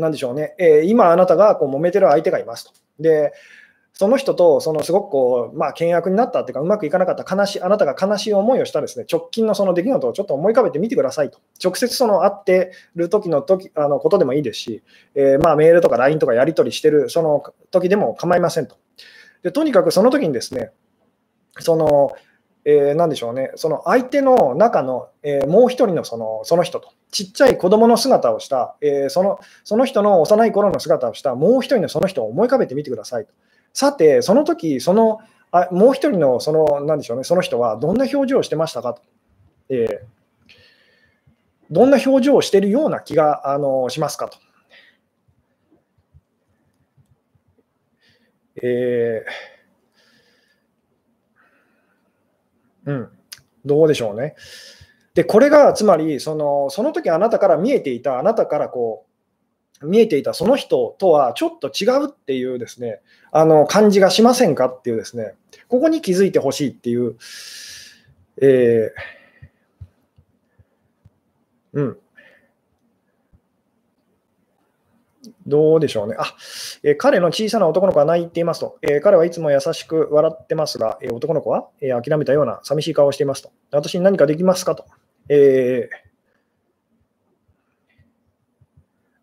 [0.00, 2.72] なんでしょうね、えー、今あなたがこう揉めてる相手がいますと。
[2.98, 3.32] で、
[3.92, 11.38] その人とそのすごくこう、まあ、険悪になったというか、うまくいかなかった悲しい、あなたが悲しい思いをしたですね直近のその出来事をちょっと思い浮かべてみてくださいと。
[11.62, 14.82] 直接その会ってる時の時あのことでもいいですし、
[15.14, 18.76] えー、まあメールとか LINE とかやり取りしてるその時でも構いませんと。
[19.42, 20.70] でとにかくその時にですね、
[21.58, 22.12] その、
[22.70, 33.32] えー、なんでしょうね、その相手の中の、えー、もう一人のそのその人と、ちっちゃい子供の姿をした、えー、そのその人の幼い頃の姿をしたもう一人のその人を思い浮かべてみてくださいと。
[33.72, 35.18] さて、その時その
[35.50, 39.02] あもう一人のそのなんでしょうねその人はどんな表情をしてましたかと。
[39.68, 40.54] えー、
[41.72, 44.38] どんな表情をしているような気があのしますかと。
[48.62, 49.59] えー、
[52.90, 53.08] うん、
[53.64, 54.34] どうでしょうね。
[55.14, 59.06] で、これがつまりその、その時あなたから見えていた、あなたからこ
[59.82, 63.00] う、見えていたその人とはちょっと違うっていうですね、
[63.32, 65.34] あの感じがしませんかっていうですね、
[65.68, 67.16] ここに気づいてほしいっていう、
[68.42, 71.98] えー、うん。
[75.50, 76.16] どうでしょうね。
[76.18, 76.34] あ、
[76.82, 78.78] えー、彼の小さな男の子は泣いていますと。
[78.80, 83.52] えー、彼はいつも優しく笑ってますが、えー、男の子は、え諦めたような寂しい顔をしていますと。
[83.70, 84.86] 私に何かできますかと。
[85.28, 85.90] え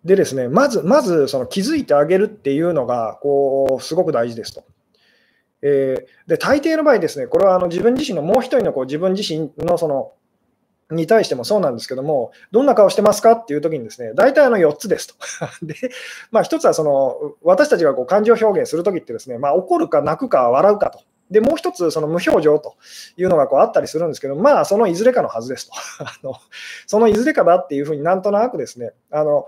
[0.06, 4.64] でですね、まず、まずその気づいてあげるっていうのが、こう、すごく大事ですと。
[5.62, 10.14] えで、大抵の場合ですね、これはあの自分自身のもう一人のこう自分自身のその
[10.92, 15.16] に対してもそうなんですけども、どんな顔してますかっていうときにですね、大体あの4つですと。
[15.66, 15.76] で、
[16.32, 21.02] まあ、1つはその私たちがこう感情表現するときってですね、まあ、怒るか泣くか笑うかと。
[21.30, 22.76] で、もう一つ、その無表情と
[23.18, 25.74] いうのがこうあったりするんですけど、まあ、そのいずれかのはずですと。
[26.06, 26.36] あの
[26.86, 29.46] そのいずれかだっていうふうになんとなくですね、あの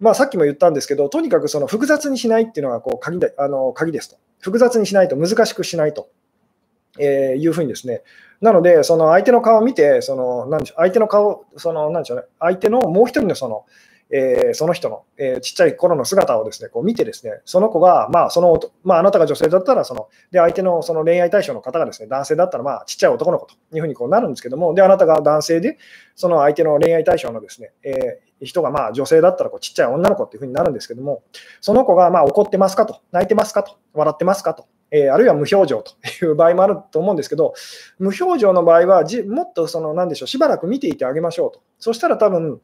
[0.00, 4.16] まあ、さっきも言ったんですけど、とにかくその複雑にしないっていうのがこう鍵であの鍵ですと。
[4.40, 6.08] 複雑にしないと、難しくしないと。
[6.98, 8.02] えー、いうふうにですね、
[8.40, 13.64] なので、その相手の顔を見て、そのなんでしょう相手の顔、そのなんでしょうね、相手のもう一人のその、
[14.10, 25.78] えー、その人の、えー、ちっちゃい頃の姿をですねこう見て、ですねその子が、まあそのまあ、あなたが女性だったらその、で相手のその恋愛対象の方がですね男性だったら、まあ、ちっちゃい男の子というふうにこうなるんですけども、であなたが男性で、
[26.14, 31.22] その相手の恋愛対象のですね、えー、人がまあ女性だったらこうちっちゃい女の子っていうふうになるんですけども、
[31.62, 34.66] その子がまあ怒ってますかと、泣いてますかと、笑ってますかと。
[34.96, 35.92] えあるいは無表情と
[36.24, 37.54] いう場合もあると思うんですけど、
[37.98, 41.60] 無表情の場合はじ、もっとその、なんでしょう、しばらく見ていてあげましょうと。
[41.80, 42.60] そしたら多分、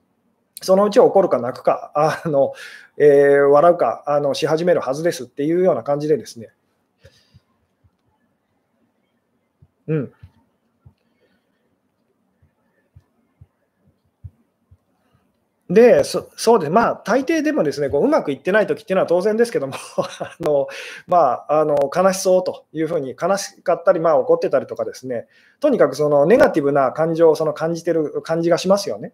[0.63, 2.53] そのうち怒るか泣くか、あの
[2.99, 6.51] えー、笑うかあのし始めるはずですっていうような感じでですね、
[9.89, 10.13] うん、
[15.71, 19.75] でそそうです、まあ、大抵でもですねこううまくいってない時っていうのは当然ですけども
[20.19, 20.67] あの、
[21.07, 25.29] まあ、あの悲しそうというふうに悲しかったり、まあ、怒ってたりとかですね
[25.61, 29.13] とにかくそのネガティブな感情をその感じてる感じがしますよね。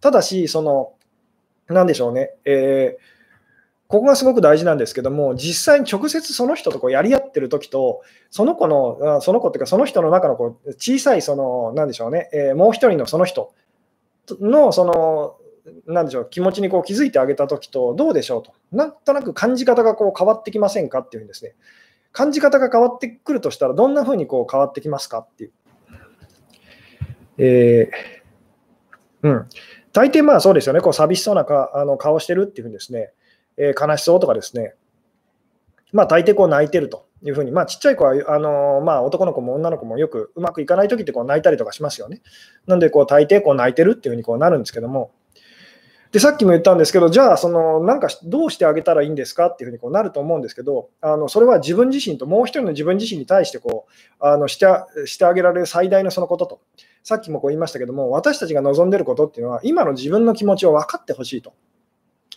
[0.00, 0.92] ただし、その
[1.68, 3.02] なんでしょうね、えー、
[3.88, 13.52] ここがすごく大事なんですけども、実際に直接その人とこうやり合ってる時と、その子の、その子っていうか、その人の中のこう小さい、その、なんでしょうね、えー、もう一人のその人
[14.40, 15.36] の、その、
[15.86, 21.54] なんでしょう、気持ちにこう気づいてあげたときと、どうでしょうと、なんとなく感じ方がこう変わってきませんかっていうんですね。
[22.12, 25.52] 感じ方が変わってくるとしたら、どんなふうにこう変わってきますかっていう。
[27.38, 29.48] えー、うん。
[29.92, 33.12] 大抵まあそうですよね、こう寂しそうなかあの顔してるっていうふうにですね、
[33.56, 34.74] えー、悲しそうとかですね、
[35.92, 42.22] まあ大抵こう泣いてるというふうに、まあちっちゃい子は、あのまあ男の子も女の子もよくうまくいかないときってこう泣いたりとかしますよね。
[42.66, 45.12] なんでこう大抵こう泣いてるっていうふうにこうなるんですけども、
[46.16, 49.48] でさっきも言ったんですけど、じゃあ、そのなんかどうしてあげたらいいんですか？
[49.48, 54.66] っていうふうにこうなると思うんですけど、あのそれは自分自身ともう一人の自分自身に対してこうあのして
[55.04, 56.60] してあげられる最大のそのことと、
[57.02, 61.52] さっきもこう言いましたけども、私たちが望んでることっていうのは、今の自分の気持ちを分かってほしいと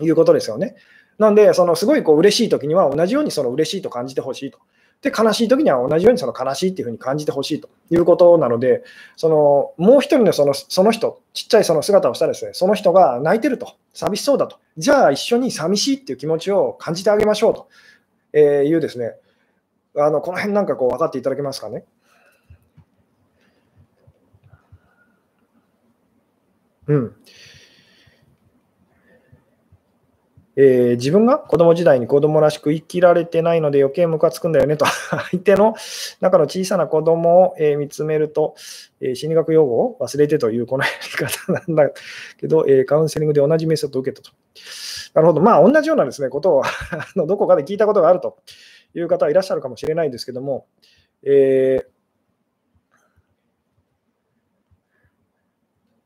[0.01, 0.75] いうことですよね。
[1.17, 4.59] なんで、そのすごいこう嬉しい時には同じようにその嬉しいと感じてほしいと。
[5.01, 8.83] で、悲しい時には同じようにその悲しいっていうふうに感じてほしいということなので、
[9.15, 17.53] そのもう一人のそのその人、ちっちゃいその姿をしたらですね、その人が泣いてると、寂しそうだと、じゃあ一緒に寂しいっていう気持ちを感じてあげましょう
[18.33, 19.15] というですね、
[19.97, 21.85] あのこの辺なんかこう分かっていただけますかね？
[26.87, 27.15] うん。
[30.61, 34.85] えー、自分が子供時代に子供らしく生きられてないので余計ムカつくんだよねと
[35.31, 35.73] 相手の
[36.19, 38.55] 中の小さな子供を、えー、見つめると、
[38.99, 41.89] えー、心理学用語を忘れてというこのやり方なんだ
[42.37, 44.35] けど、えカウンセリングで同じメソッドを受けたと。
[45.13, 45.39] なるほど。
[45.39, 46.63] まあ、同じようなです、ね、ことを
[47.25, 48.37] どこかで聞いたことがあると
[48.93, 50.65] いう方はいらっしゃるかもしれないですけども、
[51.23, 51.98] えー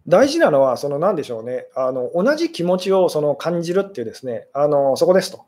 [0.07, 5.45] 大事なのは、その何でしょうね、あの同じ気持ちをその感じるっていうですね、あのそこですと。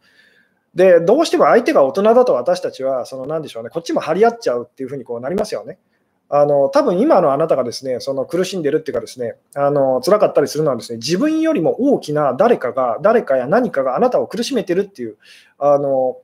[0.74, 5.78] で、どうしても相手が大人だと私たちは、その何でしょうね、こっちも張り合っちゃうっていうふうにこうなりますよね。
[6.28, 15.18] あの多分今のあなたがですねその苦しんでるっていうかですねあの辛かったりするのはですね自分よりも大きな誰かが誰かや何かがあなたを苦しめてるっていう
[15.60, 16.18] あの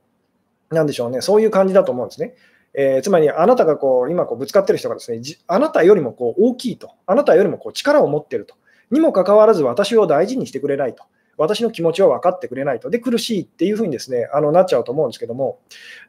[0.70, 2.34] なんでしょうねそういう感じだと思うんですね。
[2.74, 8.54] えー、つまりあなたがこう今こうぶつかってる人がですねあなたよりもこう大きいと、あなたよりもこう力を持っていると、
[8.90, 11.04] にもかかわらず私を大事にしてくれないと、
[11.36, 15.60] 私の気持ちを分かってくれないと、で苦しいっていうふうにですねあのなっちゃうと思うんですけども、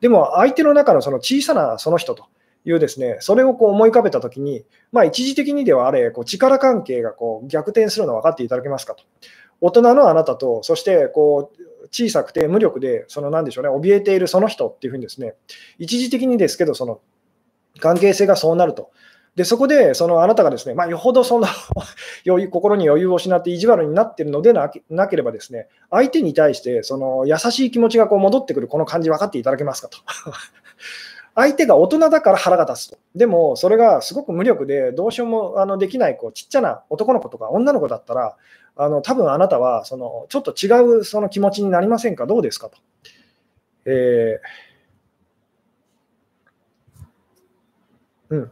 [0.01, 2.25] でも相手の中のその小さなその人と
[2.65, 9.03] いうですねそれをこう思い浮かべたときに、まあ、一時的にではあれ、こう力関係がこう逆転するの分かっていただけますかと。
[9.61, 15.35] 大人のあなたと、そしてこう小さくて無力で、そのなんでしょうね、怯えているその人っていうふうにですね、
[15.77, 16.99] 一時的にですけど、その
[17.79, 18.91] 関係性がそうなると。
[19.35, 21.47] で、そこで、そのあなたがですね、まあ、よほどその
[22.25, 29.97] 余裕心に余裕を失って意地悪になっているのでなければですね、相手に対してその優しい気持ちがこう戻ってくるこの感じ分かっていただけますかと。
[31.35, 32.97] 相手が大人だから腹が立つと。
[33.15, 38.35] でも、それがすごく無力で、どうしようもあのできないこうちっちゃな男の子とか女の子だったら、
[38.75, 42.77] あの多分あなたはそのちょっと違うその気持ちになりませんか、どうですかと。
[43.85, 48.51] えー、うん。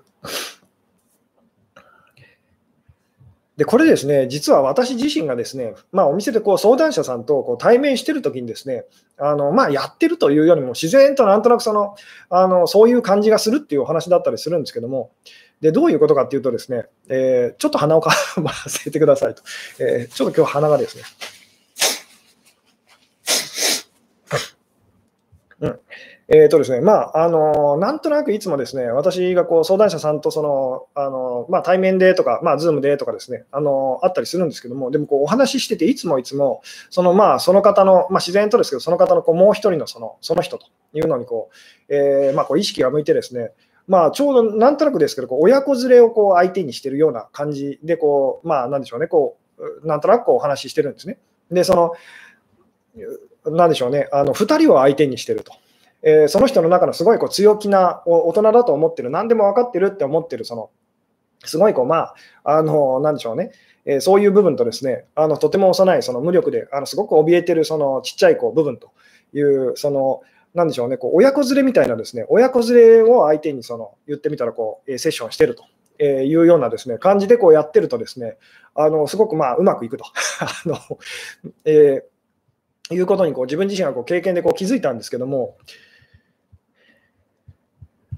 [3.57, 8.85] でこれですね、実は私自身がですね、まあ、お店でこう相談者さんとこう対面してるときにですね、
[9.19, 11.95] あのまあ、やってるというよりも自然となんとなくその
[12.29, 15.11] あのそういう感じがするっていうお話だったりするんですけども、
[15.61, 19.43] でどういうことかっていうとですね、えー、ちょっと鼻をかませてくださいと、
[19.79, 21.03] えー、ちょっと今日鼻がですね、
[25.61, 25.79] うん。
[26.33, 41.49] えーとですねまああのなんとなくいつもですね私がこう相談者さんとそのあの、まあ、対面でとか、まあ、Zoom でとかですねあのあったりするんですけども、でもこうお話ししてて、いつもいつもその,、まあ、その方の、まあ、自然とですけど、その方のこうもう一人のそのその人というのにこ
[41.89, 43.51] う、えーまあ、こう意識が向いてですね
[43.91, 51.17] まあ、ちょうどなんとなくですけど、こう親子連れをこう相手にしてるような感じでこう、まあ、なんでしょうね、こうなんとなくこうお話ししてるんですね。
[51.51, 51.75] で、そ
[53.45, 55.51] の、なんでしょうね、あの2人を相手にしてると。
[56.03, 60.69] えー、その人の中のすごいこう強気な大人だと思ってる、何でも分かってるって思ってるその
[61.43, 62.13] すごいこう、ま
[62.45, 63.51] あ、あのなんでしょうね、
[63.83, 68.93] えー、そういう部分とですね、あのとても幼いその無力で、あのすごく怯えてるそのちっちゃいこう部分と
[69.33, 70.21] いう、その
[70.53, 75.63] なんでしょうね、こう親子連れみたいなですね、親子連れを相手にその言ってみたらこう、えセッションしてると
[75.99, 78.37] えいうようなですね感じでこうやってるとですね、
[78.75, 80.05] あのすごくまあうまくいくと。
[80.41, 80.77] あの、
[81.65, 85.57] えー、いうことにこう自分自身がこう経験でこう気づいたんですけども、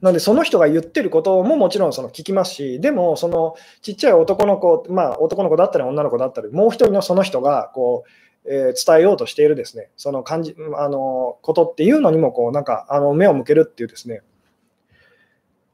[0.03, 8.09] なので、その人が言ってることももちろんその聞きますし、でも、そのちっちゃい男の子、まあ、男の子だったり女の子だったり、もう一人のその人がこう、
[8.45, 14.21] えー、伝えようとしているですね、その感じあのことっていうのにもこうなんかあの目を向けるっていうですね、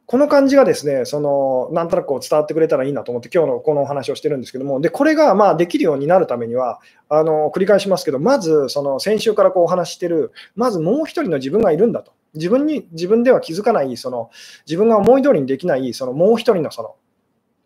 [0.09, 14.31] この感じがですね、そのなんとなくこう伝わってくれたらいいなと思って、今日のこのお話をしてるんですけども、でこれがまあできるようになるためには、あの繰り返しますけど、まずその先週からこうお話してる、まずもう一人の自分がいるんだと、自分に自分では気づかない、その
[14.65, 16.95] 自分が思い通りにできない、そのもう一人のその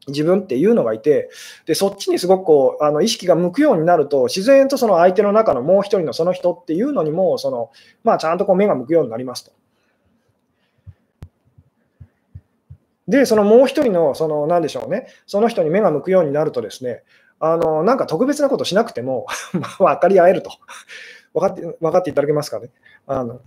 [0.08, 1.30] 自分っていうのがいて、
[1.66, 7.72] でそっちにすごくこうあの意識が向くようになると、自然とその相手の中のもう一人のその人っていうのにも、その
[8.04, 9.52] まあ、ちゃんとこう目が向くようになりますと。
[13.08, 17.04] で、そのもう一人の、その、なんでしょうね、その人に目が向くようになるとですね、
[17.40, 19.26] あの、なんか特別なことしなくても
[19.78, 20.52] 分かり合えると。
[21.34, 22.70] 分かって、分かっていただけますかね。
[23.08, 23.42] あの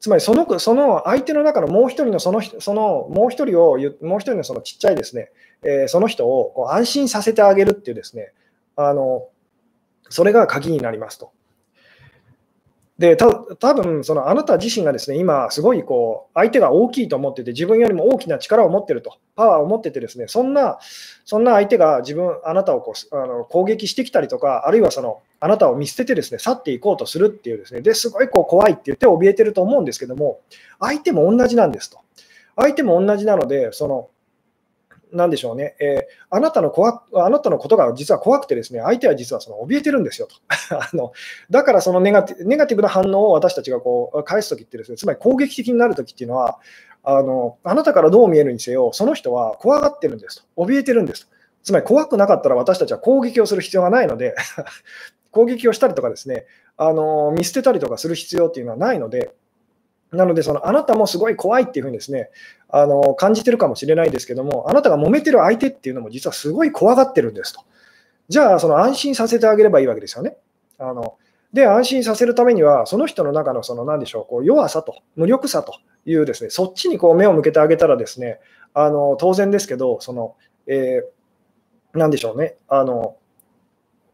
[0.00, 5.30] つまりその、その相手の中のもう一人のその人そのもう一人を、もう一人のそのちっちゃいですね、
[5.62, 8.32] えー、その人をこう安心させてあげるっていうですね、
[8.76, 9.28] あの、
[10.08, 11.32] それが鍵になりますと。
[13.00, 20.78] で、た多分そのあなた自身がですね、今、すごいこう相手が大きいと思ってて、自分よりも大きな力を持ってると、パワーを持っててですね、そんな
[21.24, 30.40] そんな相手が自分、あなたをこうあの攻撃してきたりとか、あるいはそのあなたを見捨ててですね、去っていこうとするっていうですね、ですごいこう怖いって言って怯えてると思うんですけども、
[30.78, 32.00] 相手も同じなんですと。
[32.54, 34.10] 相手も同じなので、その
[35.12, 36.00] なんでしょうね、えー、
[36.30, 40.36] あなたの怖あなたのことが実は怖くて、ですね相手は実はその怯えてるんですよと
[40.76, 41.12] あの。
[41.50, 46.58] だからそのネガティネガティブな反応を私たちがこう返すときってですね、つまり攻撃的になるときっていうのは
[47.02, 51.32] あの、あなたからどう見えるにせよ、その人は怖がってるんですと、怯えてるんですと。
[51.62, 54.34] つまり怖くなかったら私たちは攻撃をする必要がないので
[55.30, 56.46] 攻撃をしたりとかですね、
[56.76, 59.34] あの見捨てたりとかする必要っていうのはないので、
[60.12, 62.30] なので、そのあなたもすごい怖いっていうふうにですね、
[62.68, 67.62] あの感じてるかもしれないですけども、あなたが揉めてる相手っていうのも実はすごい怖がってるんですと。
[68.28, 70.36] じゃあ、その安心させてあげればいいわけですよね。
[70.78, 71.16] あの
[71.52, 75.74] で、安心させるためには、その人の中のその何でしょう、こう弱さと無力さと
[76.06, 78.38] いうですね、そっちにこう目を向けてあげたらですね、
[78.72, 80.36] あの当然ですけど、その、
[80.66, 83.16] えー、何でしょうね、あの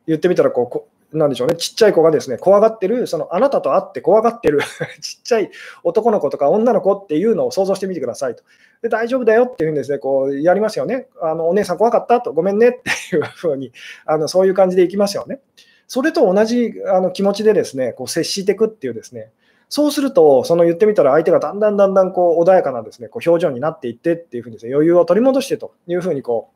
[0.07, 4.61] 言ってみたらこう、なんでしょうね、ちっちゃい子がですね、怖がってる、そのあなたと会って怖がってる
[5.01, 5.51] ちっちゃい
[5.85, 8.43] 男の子とか女の子っていうのを想像してみてくださいと。
[8.83, 11.09] で大丈夫だよっていうふうにですね、こうやりますよね。
[11.21, 13.73] あのお姉さん怖かったと、ごめんねっていうふうに、
[14.05, 15.41] あのそういう感じでいきますよね。
[15.89, 19.31] それと同じあの気持ちでですね、こう接していくっていうですね、
[19.69, 26.51] そうすると、その言ってみたら相手がだんだんだんだんこう穏やかなですね、こう表情になっていってっていうふうにですね、余裕を取り戻してというふうにこ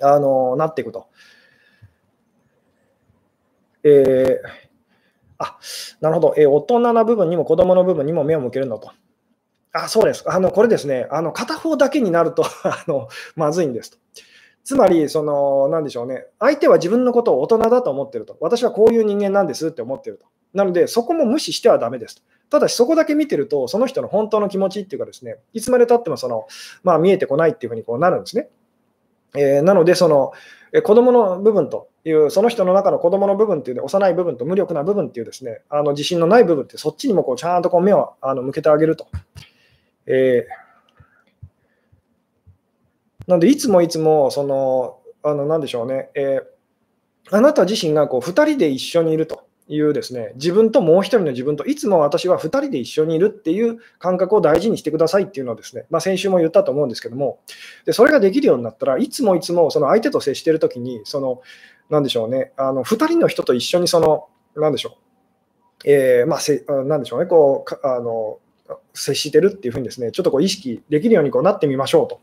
[0.00, 1.06] う、あのなっていくと。
[3.84, 4.48] えー、
[5.38, 5.58] あ
[6.00, 8.90] なるほど、えー、大人な部分にも子供の部分にも目を向けるのと。
[9.76, 13.98] あそうですあのこれですね、あの片方だけになると あのまずいんですと。
[14.64, 18.38] つまり、その、なんでしょうね、相手は自分のことを大人だと思ってると。
[18.40, 20.24] 私はこういう人間なんですって思ってると。
[20.54, 22.22] なので、そこも無視してはだめですと。
[22.48, 26.46] ただし、そこだけ見てると、その人の本当の気持ちっていうかですね、いつまでたってもその、
[26.82, 28.48] まあ、見えてこないっていうふうにこうなるんですね。
[29.36, 30.32] えー、なので、その、
[30.72, 39.06] え子供の部分という、その人の中の子供の部分っていう、幼い部分と無力な部分っていうですね、あの自信のない部分って、そっちにもこうちゃんとこう目をあの向けてあげると。
[40.06, 49.46] えー、なんで、いつもいつも、その、あの、なんでしょうね、えー、あなた自身がこう2人で一緒にいると。
[49.66, 57.40] いうですね、自分ともう一人の自分といつも私は2人で一緒にいるっていう感覚を大事にしてくださいっていうのをですね、まあ、先週も言ったと思うんですけども、
[57.86, 61.40] でそれができるようになったらいつもいつもその相手と接してるときに、その、
[61.88, 64.98] なんでしょうね、あの2人の人と一緒にその、なんでしょ
[65.84, 68.38] う、えー、まあ、せなんでしょうね、こう、あの、
[68.92, 72.20] 接してるっていうふうにですね、ちょっとこう意識できるようにこうなってみましょうと。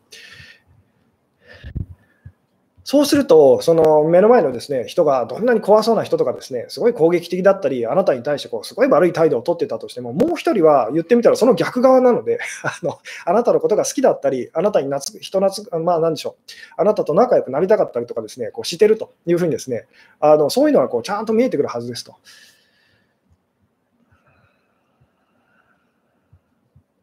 [2.92, 19.86] そうすると、その目の前のですね人がどんなに怖そうな人とか、ですねすごい攻撃的だったり、あなたに対してこうすごい悪い態度を取ってたとしても、もう一人は言ってみたらその逆側なので あの、あなたのことが好きだったり、あなたに懐く人懐まあなんでしょう、あなたと仲良くなりたかったりとかですね、こうしてるというふうにですね、
[20.20, 22.16] あのそういうのはこうちゃんと見えてくるはずですと。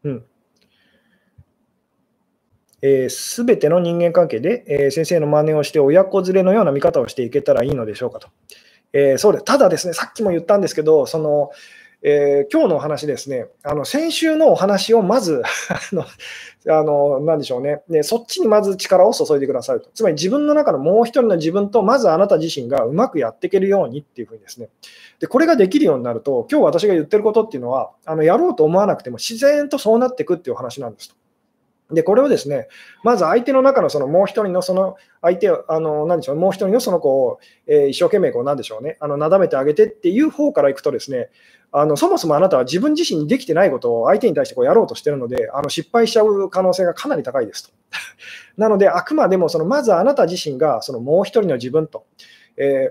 [0.05, 0.25] うん
[3.09, 8.29] す、え、べ、ての人間関係で、えー、先生の真似をして親子連れのような見方をしていけたらいいのでしょうかと。
[8.93, 11.51] えー、そうでただですね、さっきも言ったんですけど、その
[12.01, 15.43] えー、今日のお話ですね、あの先週のお話をまず
[16.71, 19.91] あの、なんでしょうねで、そっちにまず力を注いでくださいと。
[19.93, 24.69] つまり自分の中のもう一人の自分と、まずあなた自身がうまくやっていけるようにっていうふうにですね。
[25.19, 31.17] で、これができるようになると、今日私が言ってることっていうのは、あのやろうと思わなくても自然とそうなっていくっていうお話なんですと。
[31.91, 32.69] で、これをですね、
[33.03, 41.31] まず相手の中のそのもう一人のその相手を、あの、何でしょう、もう一人のその子を、えー、一生懸命こう、なんでしょうね、あの、なだめてあげてっていう方からいくとですね、
[41.73, 47.71] あの、そもそもあなたは自分自身にできてないことを相手に対してこうやろうとしてるので、あの、失敗しちゃう可能性がかなり高いですと。
[48.57, 52.05] なので、あくまでもその、まずあなた自身がそのもう一人の自分と、
[52.59, 52.91] え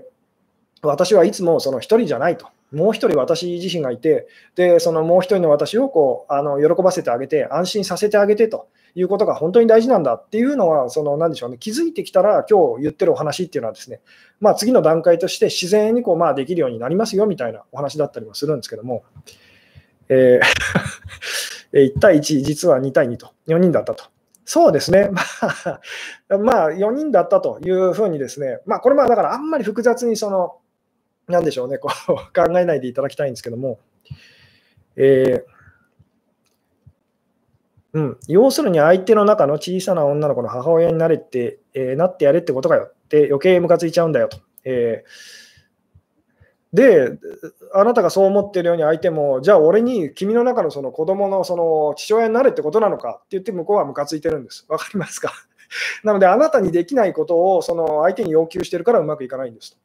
[0.82, 2.46] ー、私はいつもその一人じゃないと。
[2.72, 8.68] もう一人私自身がいて、で、そのもう一人の私をこう、あの、喜ばせてあげて、安心させてあげてと。
[8.98, 14.00] いうことが本当に大事なんだっていうのは、その何でしょうね、気づいてきたら、今日言ってるお話っていうのはですね、
[14.40, 19.04] まあ、次の段階として自然にこう、まあ、できるようになりますよみたいなお話だったりもするんですけども、
[20.08, 24.02] えー、 1対1、実は2対2と、4人だったと。
[24.44, 25.20] そうですね、 ま
[26.30, 30.56] あ、まあ、4人だったというふうにですね、まあ、これまあだからあんまり複雑にその、
[31.28, 33.78] なんでしょうね、こう考えないでいただきたいんですけども、
[34.96, 35.57] えー
[37.94, 44.38] うん、要するに相手の中の小さな女の子の母親になれって、えー、なってやれってことかよって余計ムカついちゃうんだよと。
[44.64, 47.18] えー、で、
[47.72, 54.66] あなたがそう思ってるように相手も、じゃあ俺に君の中のその子供のその父親になれってことなのかって言って向こうはムカついてるんです。
[54.68, 55.32] わかりますか？
[56.04, 59.78] なのであなたにできないことをその相手に要求してるからうまくいかないんですと。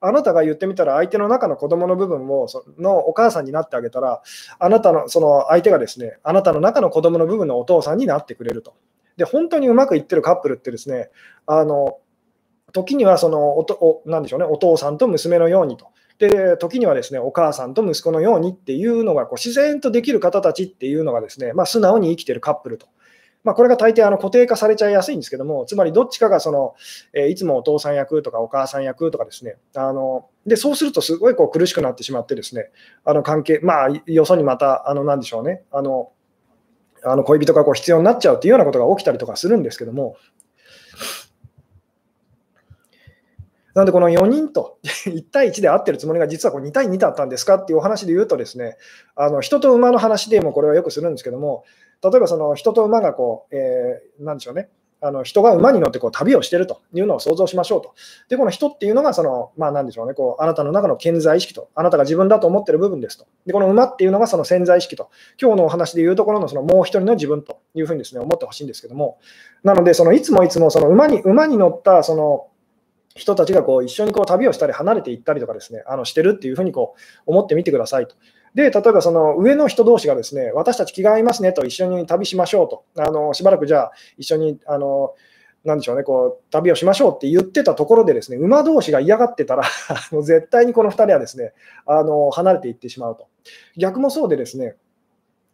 [0.00, 4.22] あなたが言ってみたら相手の中の子供の部分をそのお母さんになってあげたら、
[4.58, 8.74] あなたのその相手がですね、あなたの中の子供の部分のお父さんになってくれると。
[9.16, 11.10] で、本当にうまくいってるカップルってですね、
[11.46, 11.98] あの
[12.72, 15.88] 時にはそのおとおなんでしょうね、お父さんと娘のようにと。
[16.18, 22.88] で、時にはですね、お母さんと息子のようにっていうのがこう自然とできる方たちっていうのがですね、まあ、素直に生きてるカップルと。
[23.44, 26.74] まあ、これが大抵あの固定化されちゃいやすいんですけども、つまりどっちかがその、
[27.12, 32.70] えー、いつもお父さん役とかお母さん役とかですね、あのでそうするとすごいこう苦しくなってしまってですね、
[33.04, 36.12] あの関係、まあ、よそにまた、あのなんでしょうね、あの
[37.04, 40.16] あの恋人がこう必要になっちゃうっていうようなことが起きたりとかするんですけども、
[43.78, 48.76] なので、この4人と 1対1で合ってるつもりが実はこう2対2だったんですかっていうお話で言うとですね、
[49.14, 51.64] あの人と馬の話でもこれはよくするんですけども、
[52.02, 54.68] 例えばその人と馬がこう、えー、なんでしょうね、
[55.00, 57.94] あの人が馬に乗ってこう旅をしているというのを想像しましょうと。
[58.28, 63.26] で、この人っていうのがその、まあ、なんでしょうね、こうあなたの中の潜在意識と、あなたが自分だと思っている部分ですと。
[63.46, 69.18] で、この馬っていうのがその潜在意識と、今日のお話でいうところのそのもう一人の自分というふうにですね思ってほしいんですけども、
[69.62, 72.48] なので、そのいつもいつもその馬に馬に乗ったその
[73.14, 78.16] 人たちがこう一緒にこう旅をしたり離れていったりとかですね、あのしてるっていうふうにこう思ってみてくださいと。
[78.54, 82.84] で、例えばその上の人同士がですね、私たち気が合いますねと一緒に旅しましょうと。
[82.96, 85.14] あのしばらくじゃあ一緒にあの
[85.64, 89.64] なんでしょうね、こう旅をしましょうって言ってたところで、ですね馬同士が嫌がってたら
[90.12, 91.52] もう絶対にこの2人はですね
[91.86, 93.26] あの離れていってしまうと。
[93.76, 94.76] 逆もそうで、ですね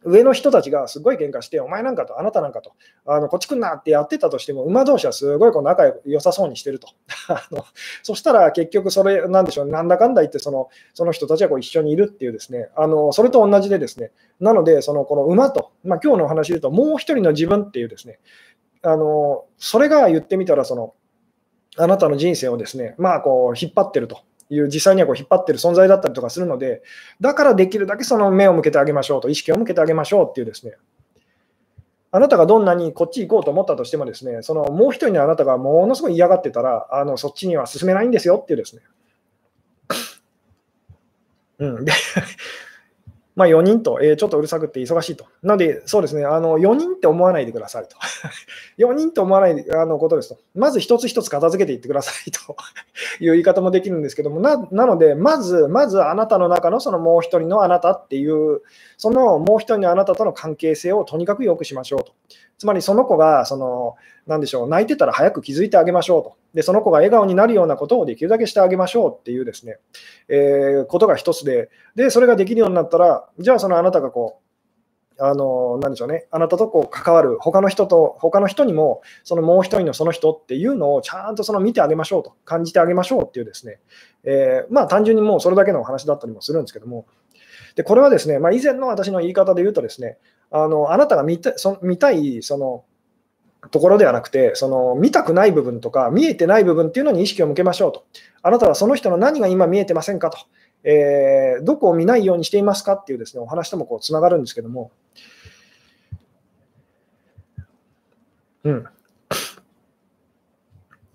[0.05, 2.73] 上の人たちがすごい喧嘩して、お前なんかと、あなたなんかと、
[3.05, 6.87] あのこっち来んなってやってたとしても、馬同士はすごいこう仲良さそうにしてると。
[7.27, 7.65] あの
[8.03, 18.19] そしたら結局、それ、なんでしょう、なんだかんだ言ってその、その人たちはこう一緒にいるっていうですね、あのそれと同じでですね、なので、そのこの馬と、まあ今日のお話で言うと、もう一人の自分っていうですね、
[18.81, 20.93] あのそれが言ってみたら、その、
[21.77, 24.19] あなたの人生をですね、まあこう引っ張ってると。
[24.49, 26.83] いう実際にはこう引っ張ってる存在だったりとかするので、
[27.19, 30.73] だからできるだけその目を向けてあげましょうと、意識を向けてあげましょうっていうですね、
[32.11, 38.81] あなたがどんなにこっち行こうと思ったとしてもですね、そのもう一人のあなたがものすごい嫌がってたら、あのそっちには進めないんですよっていうですね。
[41.59, 41.91] うん、で
[43.35, 45.25] まあ、4人と、えー、ちょっとうるさくて忙しいと。
[45.43, 47.97] なので、そうですね、あの4人って思わないでくださいと。
[48.79, 50.37] 4人って思わないあのことですと。
[50.55, 52.55] まず一つ一つ片付けていってくださいと
[53.19, 58.61] いう言い方もできるんですけども、ななので、まず、まずあなたの中のそのもう一人のあなたっていう、
[58.97, 62.13] そのもう一人のあなたとの関係性をとにかく良くしましょうと。
[62.57, 63.95] つまりその子が、その、
[64.27, 66.35] なでしょう、泣いてたら早く気づいてあげましょうと。
[66.53, 69.77] で、その子が笑顔になるようなことをできるだけしてあげましょうっていうですね、
[70.29, 74.45] えー、ことが一つで、で、それができるようになったら、じゃあそのあなたがこう、
[75.17, 83.79] あの、なでしょうね、あなたとこう関わる他の人と、他の人にも、そのもう一人のその人っていうのをちゃんとその見てあげましょうと、感じてあげましょうっていうですね、
[84.23, 87.05] えー、まあ単純にもうそれだけのお話だったりもするんですけども、
[87.75, 90.17] で、これはですね、まあ、以前の私の言い方で言うとですね、
[90.51, 92.85] あのあなたが見たそ見たいその
[93.71, 98.05] ところではなくて、その見たくない部分とか、見えてない部分っていうのに意識を向けましょうと。
[98.41, 100.37] あなたはその人の何が今見えてませんかと。
[100.83, 104.91] えー、どこを見ないようにしていますかっていうですねお話ともつながるんですけども、
[108.63, 108.85] うん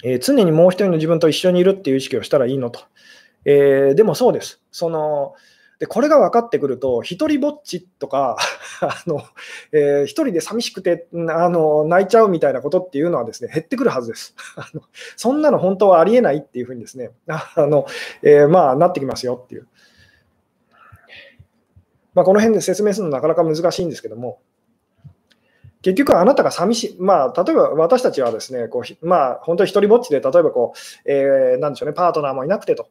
[0.02, 2.80] えー、常にもう一人の自分と一緒にいるっていう意識をしたらいいのと。
[3.44, 4.60] えー、でもそうです。
[4.72, 5.34] その
[5.80, 8.36] でこれが分かってくると、一人ぼっちとか
[8.82, 9.22] あの、
[9.72, 14.82] えー、一人で寂しくてあの泣いちゃうみたいなことっていうのはですね減ってくるはずです あの。
[15.16, 17.86] そんなの本当はありえないっていうふうにですねあの、
[18.22, 19.66] えー、まあ、なってきますよっていう。
[22.12, 24.40] まあ、この辺で説明するのなかなか難しいんですけども、
[25.80, 32.88] 結局あなたが寂しい、まあ、例えば私たちはですね、こうまあ、本当に一人ぼっちで、例えばこう、えー、なんでしょうね、パートナーもいなくてと、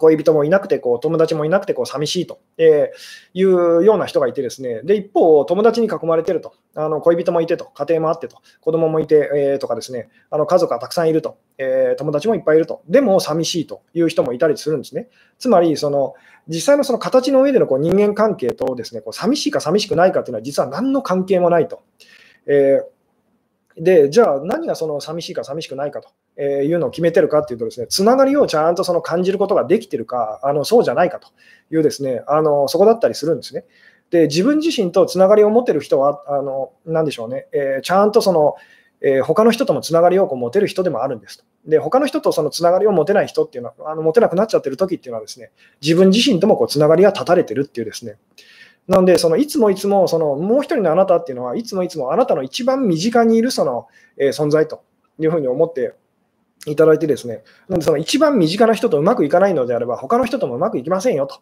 [0.00, 2.90] 恋人もいなくてこう、友達もいなくてこう寂しいと、え
[3.32, 4.82] いうような人がいて、ですね。
[4.82, 15.08] で一方、友達に囲まれてると、あの恋人もいてと、家庭もあってと、子供もいて、えー、とかですね、あの家族がたくさんいると、え、友達もいっぱいいると、でも寂しいという人もいたりするんですね。
[15.38, 16.14] つまり、その
[16.48, 21.82] 実際のその形の上でのこう人間関係とですねこう寂しいか寂しくないかというのは、実は何の関係もないと。
[22.46, 22.99] えー
[23.76, 31.28] で、じゃあ何がその寂しいか寂しくないかというのを決めてるかっていうとですね、つながりをちゃんとその感じることができてるか、あのそうじゃないかと
[31.72, 33.64] いうですね、あのそこだったりするんですね。
[34.10, 38.56] で、自分自身とつながりを持てる人は、あの何でしょうね、えー、ちゃんとその、
[39.02, 41.44] えー、他の人ともつながりをこう持てる人でもあるんですと。
[41.66, 48.16] で、他の人とそのつながりを持てない人っていうのは、あの持てなくなっちゃってる時っていうのはですね、自分自身ともこうつながりが断たれてるっていうですね、
[48.90, 53.86] なので、そのいつもいつもそのもう一人のあなたっていうのは、いつもいつもあなたの一番身近にいるその、
[54.18, 54.82] え、存在と
[55.20, 55.94] いうふうに思って
[56.66, 61.40] いただいてですね、なのでその一番身近な人とうまくいかないのであれば、他の人ともうまくいきませんよと。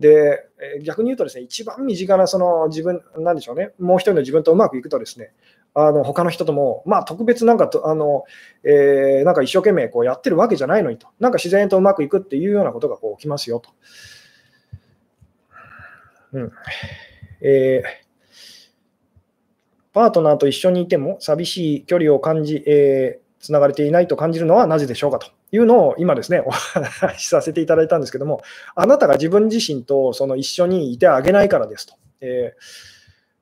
[0.00, 0.40] で、
[0.82, 5.32] 逆に言うとですね、一番身近なその自分、なんでしょうね、もう一人の自分とうまくいくとですね、
[5.74, 8.24] あの他の人とも、まあ、特別なんかとあの、
[8.64, 13.70] えー、なんか一生懸命こうやってるわけじゃないのにと、なんか自然とうまくいくっていうようなことがこう起きますよと。
[16.32, 16.52] うん
[17.42, 17.88] えー、
[19.92, 28.42] パートナーと一緒にいても寂しい距離を感じ、えー、つながれていないと感じるのはなぜでしょうかというのを今ですね、お話しさせていただいたんですけども、
[28.74, 31.94] あなたが自分自身とその一緒にいてあげないからですと。
[32.20, 32.62] えー、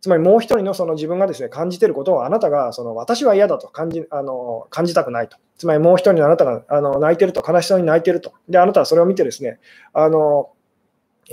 [0.01, 5.36] つまりもう一人のその自分がですね感じていることをあなたがその私は嫌だと感じあの感じたくないと。
[5.59, 8.32] つまりもう一人のあなたがあの泣いてると、悲しそうに泣いてると。
[8.49, 9.59] で、あなたはそれを見てですね、
[9.93, 10.51] あの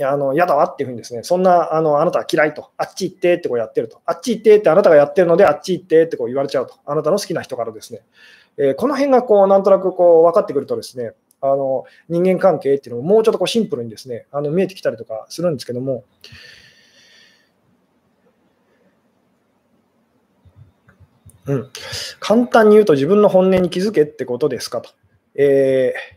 [0.02, 8.02] あの嫌だわっていうふうにですね、そんなあのあなたは嫌いと、あっち行ってってこうやってると、あっち行ってってあなたがやってるので、あっち行ってってこう言われちゃうと、あなたの好きな人からですね、
[8.58, 16.04] えー、この辺がこうなんとなくこう分かってくるとですね、あの人間関係っていうのももうちょっとこうシンプルにですね、あの見えてきたりとかするんですけども、
[21.46, 21.70] うん、
[22.20, 24.90] 簡単に言うと自分の本音に気づけってことですかと。
[25.36, 26.15] えー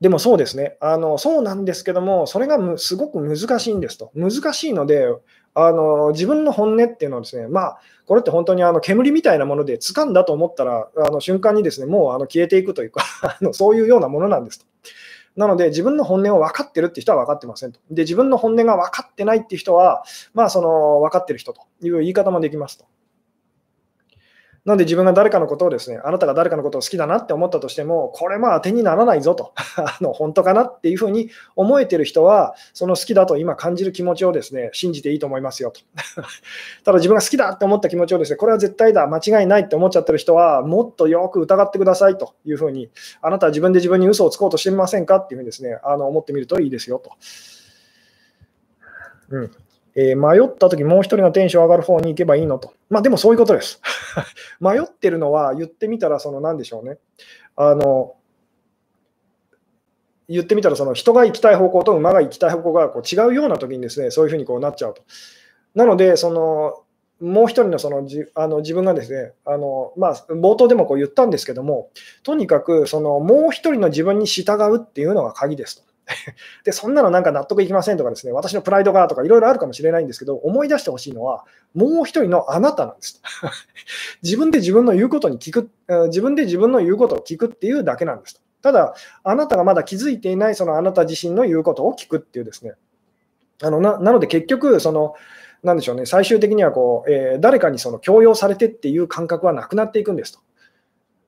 [0.00, 4.10] でもそうですねあの、そうなんですけども、それがすごく難しいんですと。
[4.14, 5.06] 難しいので、
[5.54, 14.66] あの自分の本音っていうのはですね、まあ、これって本当にあの煙みたいなもので掴んだと思ったら、あの瞬間にですねもうあの消えていくというか あの、そういうようなものなんですと。
[15.36, 17.80] なので、自分の本音を分かってるって人は分かってませんと。
[17.90, 20.02] で、自分の本音が分かってないって人は、
[20.34, 22.84] まあ、その分かってる人という言い方もできますと。
[24.66, 35.80] なんで自分が誰かのことをですね、あなたが誰かのことを好きだなって思ったとしても、これまあ手にならないぞと、 あの本当かなっていうふうに思えてる人は、その好きだと今感じる気持ちをですね、信じていいと思いますよと。
[36.84, 42.90] ただ自分が好きだって思った気持ちをですね、これは絶対だ、間違いないって思っちゃってる人は、もっとよく疑ってくださいというふうに、
[43.22, 47.12] あなたは自分で自分に嘘をつこうとしてみませんかっていうふうにですね、あの思ってみるといいですよと。
[49.30, 49.50] うん
[49.94, 52.72] えー、迷ったとき、もう一人のテンション上がる方に行けばいいのと。
[52.88, 53.80] まあ、でもそういうことです。
[54.60, 56.98] 迷ってるのは、言ってみたら、その何でしょうね。
[57.56, 58.14] あの
[60.28, 65.02] 言ってみたら、その人が行きたい方向と馬が行きたい方向がこう違うような時にですね、そういうふうにこうなっちゃうと。
[65.74, 66.82] なので、その
[67.20, 71.90] もう一人のそのじあの自分がですね、あのまあ、冒頭でもこう言ったんですけども、
[72.22, 75.89] とにかくそのもう一人の自分に従うっていうのが鍵ですと。
[76.64, 81.44] で、そんなのなんか納得いきませんとかですね、私のプライドがとかいろいろあるかもしれないんですけど、思い出してほしいのは、
[81.74, 83.20] もう一人のあなたなんです。
[84.22, 85.70] 自分で自分の言うことに聞く、
[86.08, 88.42] 自分で自分の言うことを聞くっていうだけなんです。
[88.62, 92.74] ただ、あなたがまだ気づいていないそのあなた自身の言うことを聞くっていうですね、
[93.62, 95.14] あのななので結局、その、
[95.62, 100.40] なんでしょうね、最終的にはこう、えー、誰かにその強要されてっていう感覚はなくなっていくんですと。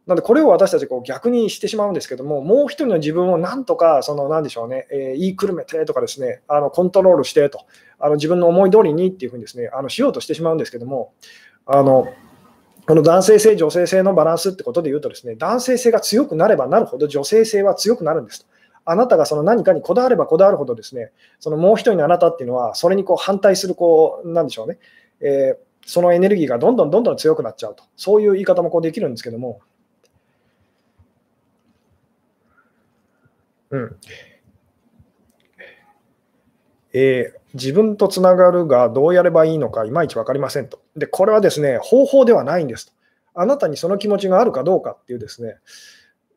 [0.07, 7.61] なので、これを私たちこう逆にしてしまうんですけども、もう一人の自分をなんとか、そのなんでしょうね、えー、言いくるめてとかですね、あのコントロールしてと、
[8.01, 11.13] あの自分の思い通りにっていうふうにですね、あのしようとしてしまうんですけども、
[11.67, 12.13] あの
[12.89, 18.47] この男性性、女性性のバランスってことで言うとですね、男性性が強くなればなるほど女性性は強くなるんですと。
[18.85, 24.79] あなたがその何かにこだわればこだわるほどですね、そのもう一人のあなたっていうのは、それにこう反対する、こう、なんでしょうね、
[25.21, 27.85] えー、そのエネルギーがどんどんどんどん強くなっちゃうと。
[27.97, 29.61] そういう言い方もこうできるんですけども、
[36.95, 40.81] えー、自分とつながるがどうやればいいのかいまいち分かりませんと。
[40.97, 42.93] で、これはですね、方法ではないんですと。
[43.35, 45.57] あなたにその気持ちがあるかどうかっていうですね、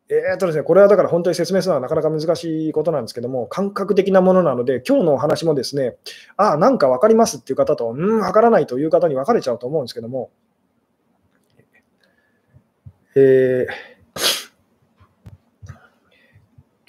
[0.07, 5.97] えーとですね、これはだから本当に説明するのはなかなか難しいことなんですけども、感覚的なものなので、今日のお話もですね、
[6.37, 10.29] ああ、なんか分かりますっていう方と、うん、分からないという方に分かれちゃうと思うんですけども、
[13.15, 13.94] えー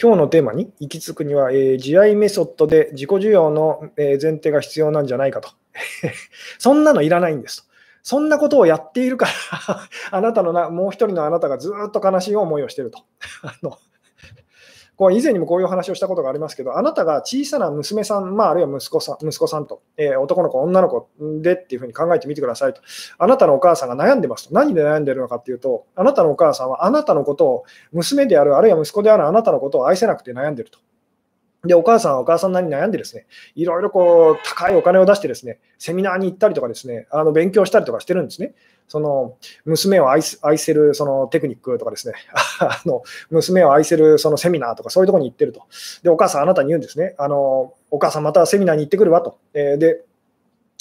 [0.00, 5.50] 今日のテーマに行き着くには、えー、慈愛メソッドで自己需要の、え前提が必要なんじゃないかと。
[6.58, 7.76] そんなのいらないんですと。
[8.02, 9.26] そんなことをやっているか
[9.66, 13.00] ら あなたのな、もう一人のあなたがずっと悲しい思いをしてると。
[13.42, 13.78] あの
[14.96, 21.08] こう以前にもこういう話をしたことがありますけど、あなたが小さな娘さん、まあ、あるいは息子さん息子さんと、えー、男の子、女の子
[21.42, 22.80] でっていうふうに考えてみてくださいと。
[23.18, 24.54] あなたのお母さんが悩んでますと。
[24.54, 30.78] 何で悩んでるのかっていうと、あなたのお母さんはあなたのことを、娘である、あるいは息子であるあなたのことを愛せなくて悩んでると。
[31.66, 38.54] で、お母さんはお母さんなりに悩んでですね、いろいろこう、高いお金を出してですね、セミナーに行ったりとかですね、あの勉強したりとかしてるんですね。
[38.88, 42.14] その娘を愛愛せるそのテクニックとかですね、
[42.60, 45.62] あの娘を愛せるそのセミナーとかそういうところに行ってると。
[46.02, 47.14] で、お母さんあなたに言うんですね。
[47.18, 49.38] あのお母さんまたセミナーに行ってくるわと。
[49.54, 50.02] えー、で、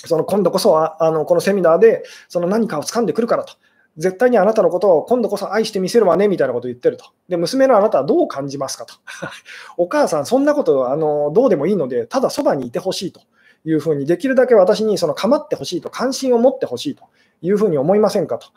[0.05, 3.53] その今度こそはあのこのセミナーでその何かを掴んでくるからと。
[3.97, 7.05] 絶対にあなたのことを今度こそ愛してみせるわねみたいなことを言ってると。
[7.29, 8.95] で、娘のあなたはどう感じますかと。
[9.77, 13.21] お母さん、そんなことあのどうでもいいので、ただそばにいてほしいと
[13.65, 17.03] いうふうに、できるだけ私にその構ってほしいと、関心を持ってほしいと
[17.41, 18.47] いうふうに思いませんかと。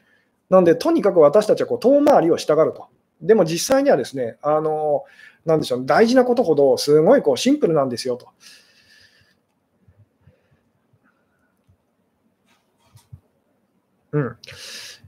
[0.50, 2.86] なので、とにかく私たちはこう遠回りをしたがると。
[3.20, 5.04] でも実際にはですね、あの
[5.44, 8.28] なんでしょう、大事なことほどすごいこうシンプルなんですよと。
[14.12, 14.36] うん。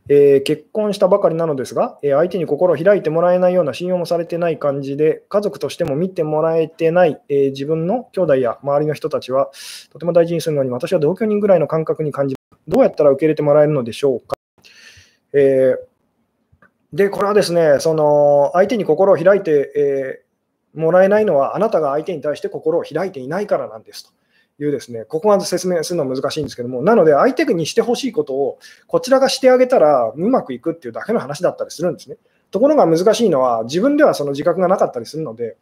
[0.09, 9.51] えー、結婚したばかりなのですが、えー、相手に心を開いてもらえないような信用もされてない感じで、家族としても見てもらえてない、えー、自分の兄弟や周りの人たちは、
[9.91, 14.37] とても大事にするのに、私は同居人ぐらいの感覚に感じますどうやったら受け入れてもらえるのでしょうか。
[15.33, 15.77] え
[16.93, 20.23] で、これはですね、その相手に心を開いて、え
[20.75, 24.11] もらえないのは、あなたが相手に対して心を開いていないからなんですと。
[24.63, 32.17] いうですね、ここまで説明するのは難しいんですけども、なので相手にしてほしいことをこちらがしてあげたらうまくいくっていうだけの話だったりするんですね。
[32.51, 35.57] ところが難しいのは自分ではその自覚がなかったりするので、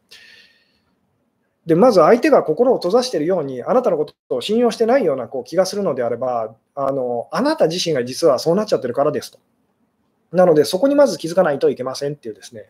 [1.66, 9.38] でまず相手が心を閉ざしているように、あなたのことを信用してないようなこう気がするのであればあの、あなた自身が実はそうなっちゃってるからですと。
[10.32, 12.66] なので、そこにまず気づかないといけませんっていうですね、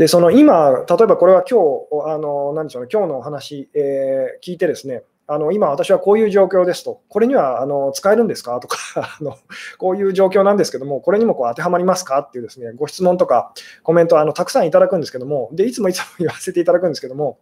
[0.00, 8.58] で、その今、例えばこれは今日、あの、何でしょうね、今日のお話、えー、聞いてですね、あの今、私はこういう状況ですと、これにはあの使えるんですか？
[8.60, 9.36] とか あの、
[9.76, 12.20] こういう状況なんですけども、これにもこう当てはまりますか？
[12.20, 17.36] っていうですねご質問とかコメントあのたくさんいただくんですけども、でいつもいつも言わせていただくんですけども、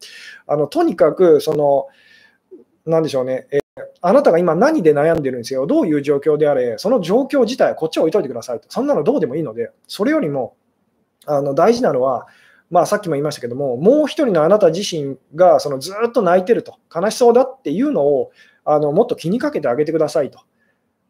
[0.49, 1.87] あのとにかく、その、
[2.87, 3.61] なんでしょうね、え、
[4.01, 10.57] あなたが今何で悩んでるんですよ、どういう状況であれ、その状況自体、こっちは置いといてくださいと、そんなのどうでもいいので、それよりも
[11.25, 12.27] あの大事なのは、
[12.71, 18.31] まあ、さっきも言いましたけども、もう一人のあなた自身がそのずっと泣いてると、悲しそうだっていうのを
[18.64, 20.41] あのもっと気にかけてあげてくださいと。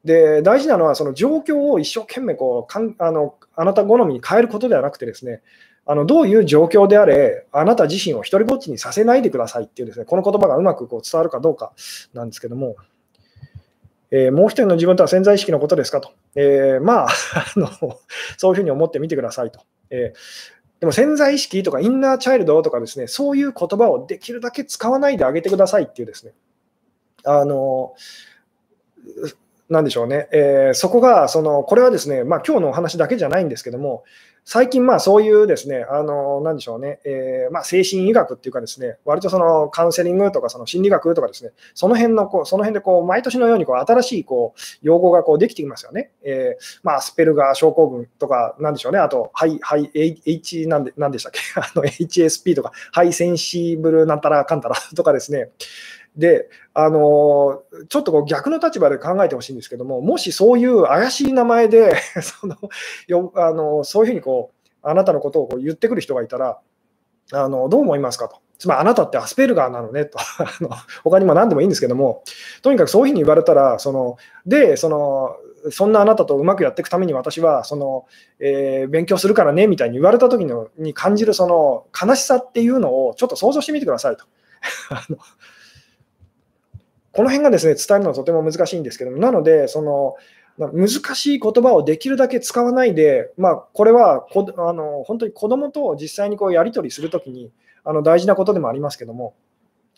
[0.05, 5.43] で大事なのは、その状況を一生懸命こうかんあのあなた好みに変えることではなくてですね、
[5.85, 11.73] あのどういう状況であれ、あなた自身を一人ぼっちにさせないでくださいっていうですね、この言葉がうまくこう伝わるかどうか
[12.15, 12.77] なんですけども、
[14.11, 17.09] えー、もう一人の自分とは潜在意識のことですかと、えー、まあ
[17.57, 17.69] の、
[18.37, 19.61] そういうふうに思ってみてくださいと。
[19.91, 26.33] えーでも潜在意識とかインナーチャイルドとかですね、そういう言葉をできるだけ使わないであげてくださいっていうですね、
[27.25, 27.95] あの、
[29.69, 34.05] なんでしょうね、えー、そこが、その、これはですね、まあ今日のお話だけじゃないんですけども、
[34.51, 46.13] 最近、まあそういうですね、あの、なんでしょうね、えー、まあ精神医学っていうかですね、割とそのカウンセリングとかその心理学とかですね、その辺のこう、その辺でこう、毎年のようにこう新しいこう、用語がこうできてきますよね。
[46.23, 55.51] えー、まあアスペルガー症候群とか、なんでしょうね、あと、ハイ、ハイ、H なんで、なんでしたっけ、 あの HSP とか、ハイセンシブルなんたらかんたらとかですね、
[56.19, 62.57] で、あのちょっとこう逆の立場で考えてほしいんですけども、もしそういう怪しい名前で その
[63.07, 66.59] よあのそういうふうにこうあなたのことをこう言ってくる人がいたら、
[67.33, 68.41] あのどう思いますかと。
[68.59, 70.71] つまりあなたってアスペルガーなのねと あの
[71.05, 72.25] 他にも何でもいいんですけども、
[72.63, 75.37] とにかくそういうふうに言われたら、そのでその、
[75.71, 78.07] そんなあなたとうまくやっていくために私はその、
[78.41, 84.25] えー、勉強するからねみたいに言われた時のに感じるその悲しさっていうのをちょっと想像してみてくださいと。
[87.19, 90.15] この辺がですね伝えるのはとても難しいんですけども、なので、その
[90.57, 97.51] 難しい言葉をできるだけ使わないで、まあ、これはこあの本当に子どもと実際にこうやり取りするときに
[97.83, 99.35] あの大事なことでもありますけども、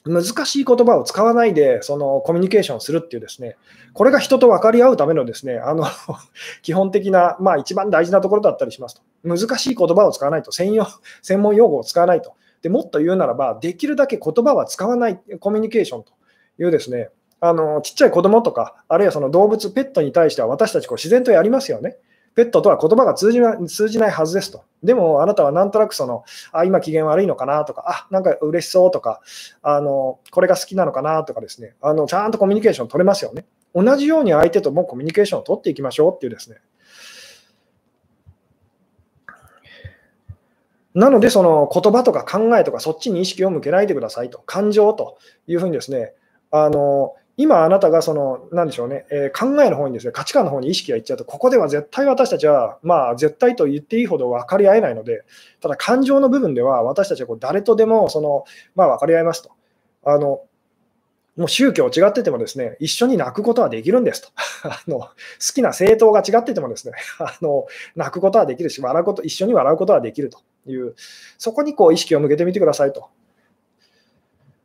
[0.06, 3.58] 難しい言葉を使わないでそのコミュニケーションするっていうですね、
[3.92, 5.84] これが人と分かり合うためのですね、あの
[6.62, 9.02] 基本的な、まあ一番大事なところだったりしますと。
[9.24, 10.86] 難しい言葉を使わないと、専用
[11.20, 12.32] 専門用語を使わないと。
[12.62, 16.12] でもっと言うならば、できるだけ言葉は使わないコミュニケーションと
[16.60, 17.08] いうですね、
[17.40, 21.96] あのちっちゃい子供とか、あるいはその動物、ペットに対しては私たちこう自然とやりますよね。
[22.36, 24.62] ペットとは言葉が通じない通じないはずですと。
[24.82, 29.20] でもあなたはなんとなくその、あ、今機嫌悪いのかなとか、あ、なんか嬉しそうとか、
[29.62, 33.46] あのこれが好きなのかなとかですね、あのちゃんとコミュニケーション取れますよね。
[33.74, 36.58] 同じように相手ともコミュニケーションを取っていきましょうっていうですね。
[40.94, 46.14] なので、その言葉とか考えとか、そっちに意識を向けないでくださいと、感情というふうにですね、
[46.50, 55.22] あの今あなたがその、なでしょうね、えー、考えの方にですね、価値観の方に意識がいっちゃうと、ここでは絶対私たちは、まあ、絶対と言っていいほど分かり合えないので、
[55.60, 58.44] ただ感情の部分では、私たちはこう誰とでもその、
[58.74, 59.50] まあ、分かり合えますと。
[60.04, 60.42] あの
[61.36, 64.28] もう宗教違っててもですね、一緒に泣くことはできるんですと。
[64.68, 65.08] あの好
[65.54, 70.94] きな政党が違っててもですね、 あの泣くことはできるし、笑うこと、一緒に笑うことはできるという、
[71.38, 73.08] そこにこう意識を向けてみてくださいと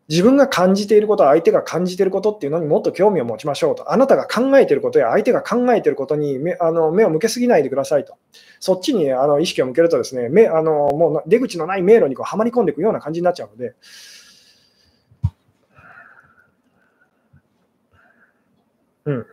[0.08, 3.92] 自分が感じていること、相手が感じていることっていうのにもっと興味を持ちましょうと。
[3.92, 8.16] あなたが考えていることや相手が考えていることに目あの目を向けすぎないでくださいと。
[8.60, 13.74] そっちにあの意識を向けるとですね、目あのもう出口のない迷路にこうはまり込んでいくような感じになっちゃうので、
[19.06, 19.26] うん。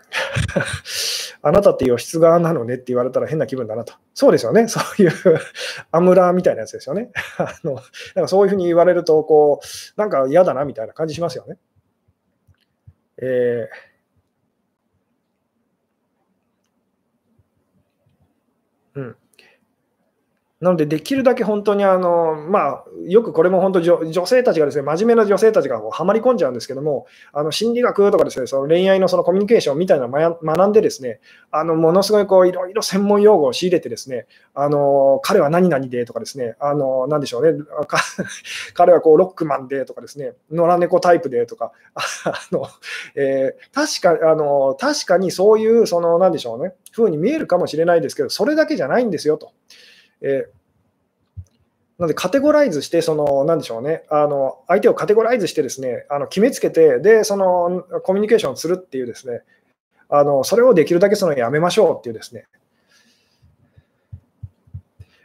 [1.45, 3.95] あなたって義質側なのねって言われたら変な気分だなと。
[4.15, 4.67] そうですよね。
[4.69, 5.13] そういう
[5.91, 7.11] アムラーみたいなやつですよね。
[7.39, 7.75] あの
[8.15, 11.59] なんかそういうふうに言われると、こう、なんか嫌だなみたいな感じしますよね。
[13.19, 19.17] えー、うん。
[20.63, 31.19] なので、できるだけ本当にあの、まあ、よくこれも本当女、女性たちがですね、真面目な女性たちがこうはまり込んじゃうんですけども、あの心理学とかですね、その恋愛のそのコミュニケーションみたいなのを学んでですね、
[31.51, 37.59] あのものすごいこういろいろ専門用語を仕入れてですね、あの彼は何々でとかですね、あのなんでしょうね、
[38.75, 42.69] 彼はこうロックマンでとかですね、野良猫タイプでとか、あの
[43.17, 49.51] えー、確かあの確かにそういう、そのなんでしょうね、ふうに見えるかもしれないですけど、それだけじゃないんですよと。
[50.23, 50.49] え
[51.99, 59.43] なので、カテゴライズして、その、なんでしょうね、あの、相手をカテゴライズしてですね、あの、決めつけて、で、その、コミュニケーションするっていうですね、
[60.09, 62.47] あの、それをできるだけそのやめましょうっていうですね、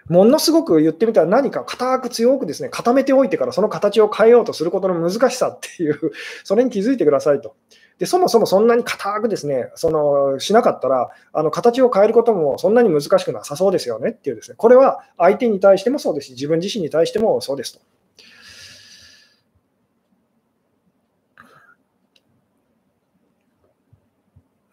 [0.10, 6.12] ものすごく言ってみたら何か固く強くですね、固めておいてからその形を変えようとすることの難しさっていう、
[6.44, 7.56] それに気づいてくださいと。
[8.00, 17.80] でそもそもそんなに硬くですね、そのしなかったら、あの形を変えることもそんなに難しくなさそうですよねっていうですね、これは相手に対してもそうですし、自分自身に対してもそうですと。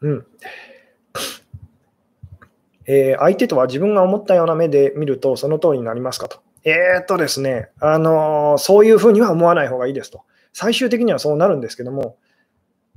[0.03, 0.27] うん。
[2.87, 6.41] えー、相手とは自分が思ったような目で見ると、その通りになりますかと。
[6.64, 10.25] えー、っとですね、あのー、そういうふうには思わない方がいいですと。
[10.53, 12.18] 最終的にはそうなるんですけども、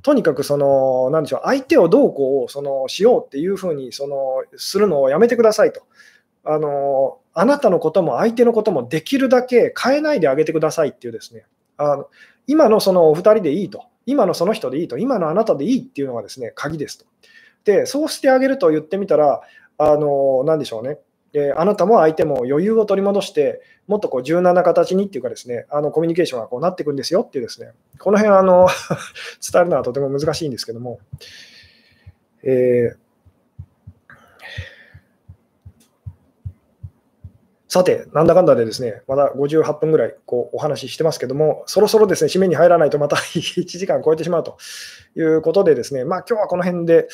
[0.08, 5.82] とにかくその、なんでしょう、相手をどうこうそのしようっていうふうにそのするのをやめてくださいと。
[6.46, 11.46] あのあなたのことも相手のこともできるだけ変えないであげてくださいっていうですね、
[11.76, 12.08] あの
[12.48, 17.06] 今のそのお二人でいいと、今のその人でいいと、今のあなたでいいっていうのがですね、鍵ですと。
[17.66, 19.42] で、そうしてあげると言ってみたら、
[19.78, 21.00] あの、なでしょうね。
[21.34, 28.68] であなたも相手も余裕を取り戻して、もっとこう柔軟な形にっていうかですね、あのコミュニケーションがこうなっていくんですよっていうですね、この辺あの
[29.52, 31.00] 伝えるのはとても難しいんですけども、
[32.44, 32.98] えー、
[37.68, 44.58] さて、なんだかんだでですね、まだ58分ぐらいこうお話ししてますけども、そろそろですね、締めに入らないとまた 1時間超えてしまうと
[45.16, 47.08] いうことでですね、まあ今日はこの辺で、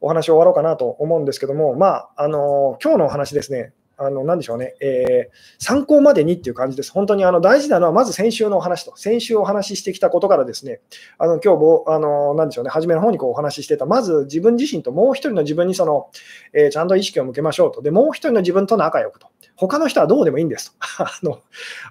[0.00, 3.72] お話を終わろうかなと思うんですけども、まあ、あの今日のお話ですね、
[4.02, 6.90] あの何でしょうね、えー、参考までにっていう感じです。
[6.90, 10.80] 本当にあの大事なのは、まず先週のお話と、先週お話ししてきたことからですね、
[11.18, 16.08] あの今日も、あの何でしょうね、初めの方にこうお話ししてた、まず自分自身ともう一人の自分にその、
[16.54, 19.28] えー、ちゃんと意識を向けましょうと、でもう一人の自分と仲良くと。
[19.54, 20.76] 他の人はどうでもいいんですと。
[21.04, 21.38] あの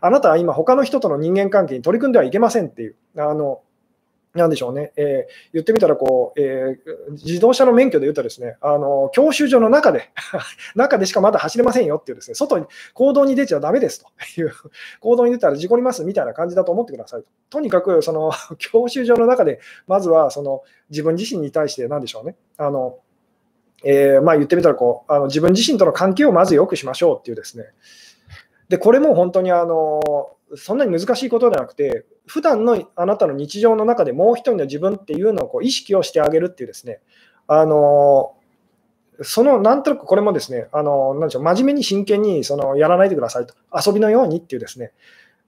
[0.01, 2.95] あなたは今、他の人との人間関係に取り組んではいけませんっていう。
[3.17, 3.61] あの
[4.35, 10.11] なんでしょうね、えー、言ってみたらこう、えー、自動車の免許で言うとですね、あの教習所の中で
[10.75, 14.07] 中でしかまだ走れませんよっていうですね、外に、行動に出ちゃだめですと。
[14.39, 14.51] いう、
[14.99, 17.27] 行動に出たら事故りますみたいな感じだと思ってくださいと。
[17.49, 22.99] とにかく、その 教習所の中で、まずはその自分自身に対して、なんでしょうね、あの
[23.83, 27.65] えー、まあ、言ってみたらこうあの、自分自身との関係をまず良くしましょうっていうですね、
[28.67, 29.99] でこれも本当にあの
[30.55, 36.99] そんなに難しいことではなくて、普段のあなたの日常の中でもう一人の自分っていうのをこう意識をしてあげるっていうですね、
[37.47, 38.33] あの
[39.21, 44.91] そのなんとなくこれもですね、あのなんでしょう真面目に真剣にそのやらないでくださいと、遊びのようにっていうですね、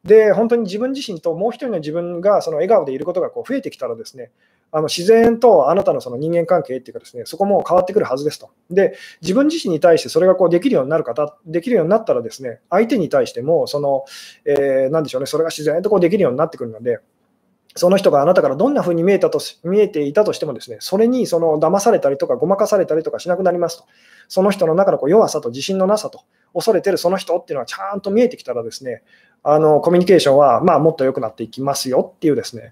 [0.03, 4.31] で本当に自分自身ともう一人の自分がその笑顔でいることがこう増えてきたらですね、
[4.71, 8.49] あの自然とあなたのその人間関係っていうかですね、そこも変わってくるはずですと。
[8.69, 14.05] で、自分自身に対してそれがこうできるようになる方、できるようになったらですね、相手に対しても、その、
[14.45, 16.99] えー、なんでしょうね、それが自然とこうできるようになってくるので、
[17.75, 23.85] その人があなたからどんな風に見えたと見えていたとしても、ですねそれにその騙されたりとか、ごまかされたりとかしなくなりますと。
[24.27, 26.21] その人の中のこう弱さと自信のなさと、
[26.53, 29.03] 恐れてるその人っていうのはちゃんと見えてきたら、ですね
[29.43, 32.71] あのコミュニケーションはまあもっと良くなっていきますよっていうですね、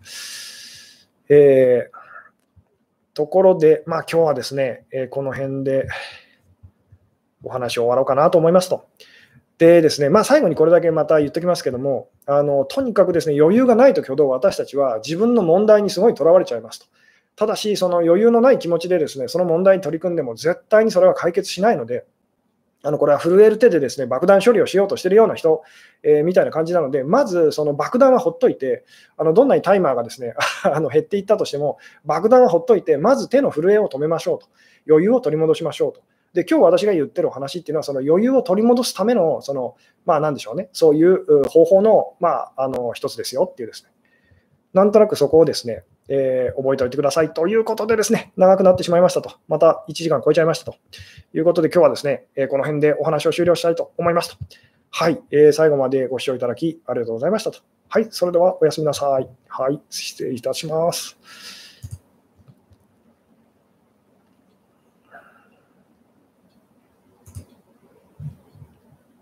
[1.29, 1.99] えー
[3.15, 5.89] ところで、まあ今日はですね、えー、この辺で
[7.43, 8.87] お話を終わろうかなと思いますと。
[9.57, 16.85] でですね、まあ、最後にこれだけまた言っておきますけども、あのとにかくですね余裕がないときほど私たちは自分の問題にすごいとらわれちゃいますと。
[17.35, 22.05] ただし、その余裕のない気持ちでですねその問題に取り組んでも絶対にそれは解決しないので、
[22.81, 25.63] あのこれは震える手でですね爆弾処理をしようとしているような人、
[26.01, 28.85] えー、みたいな感じなので、まずその爆弾はほっといて、
[29.17, 34.47] あのどんなにタイマーがですね あの減っていったとしても、爆弾はほっといて、まず手の震えを止めましょうと、
[34.87, 36.01] 余裕を取り戻しましょうと。
[36.33, 39.75] で今日私が言ってるお話っていうのは、その余裕を取り戻すための、その
[40.05, 43.89] まあ、なんでしょうね、そういう方法の,、まあ、あの一つですよっていうですね、
[44.73, 50.75] なんとなくそこをですね、えー、覚えておいてくださいということでですね、長くなってしまいましたと、また1時間超えちゃいましたと
[51.33, 54.37] いうことで、今日はですね、えー、この辺でお話を終了したいと思いますと。
[54.91, 57.59] はい、えー、最後までご視聴いただきありがとうございましたと。
[57.87, 59.29] はい、それではおやすみなさい。
[59.47, 61.58] はい、失礼いたします。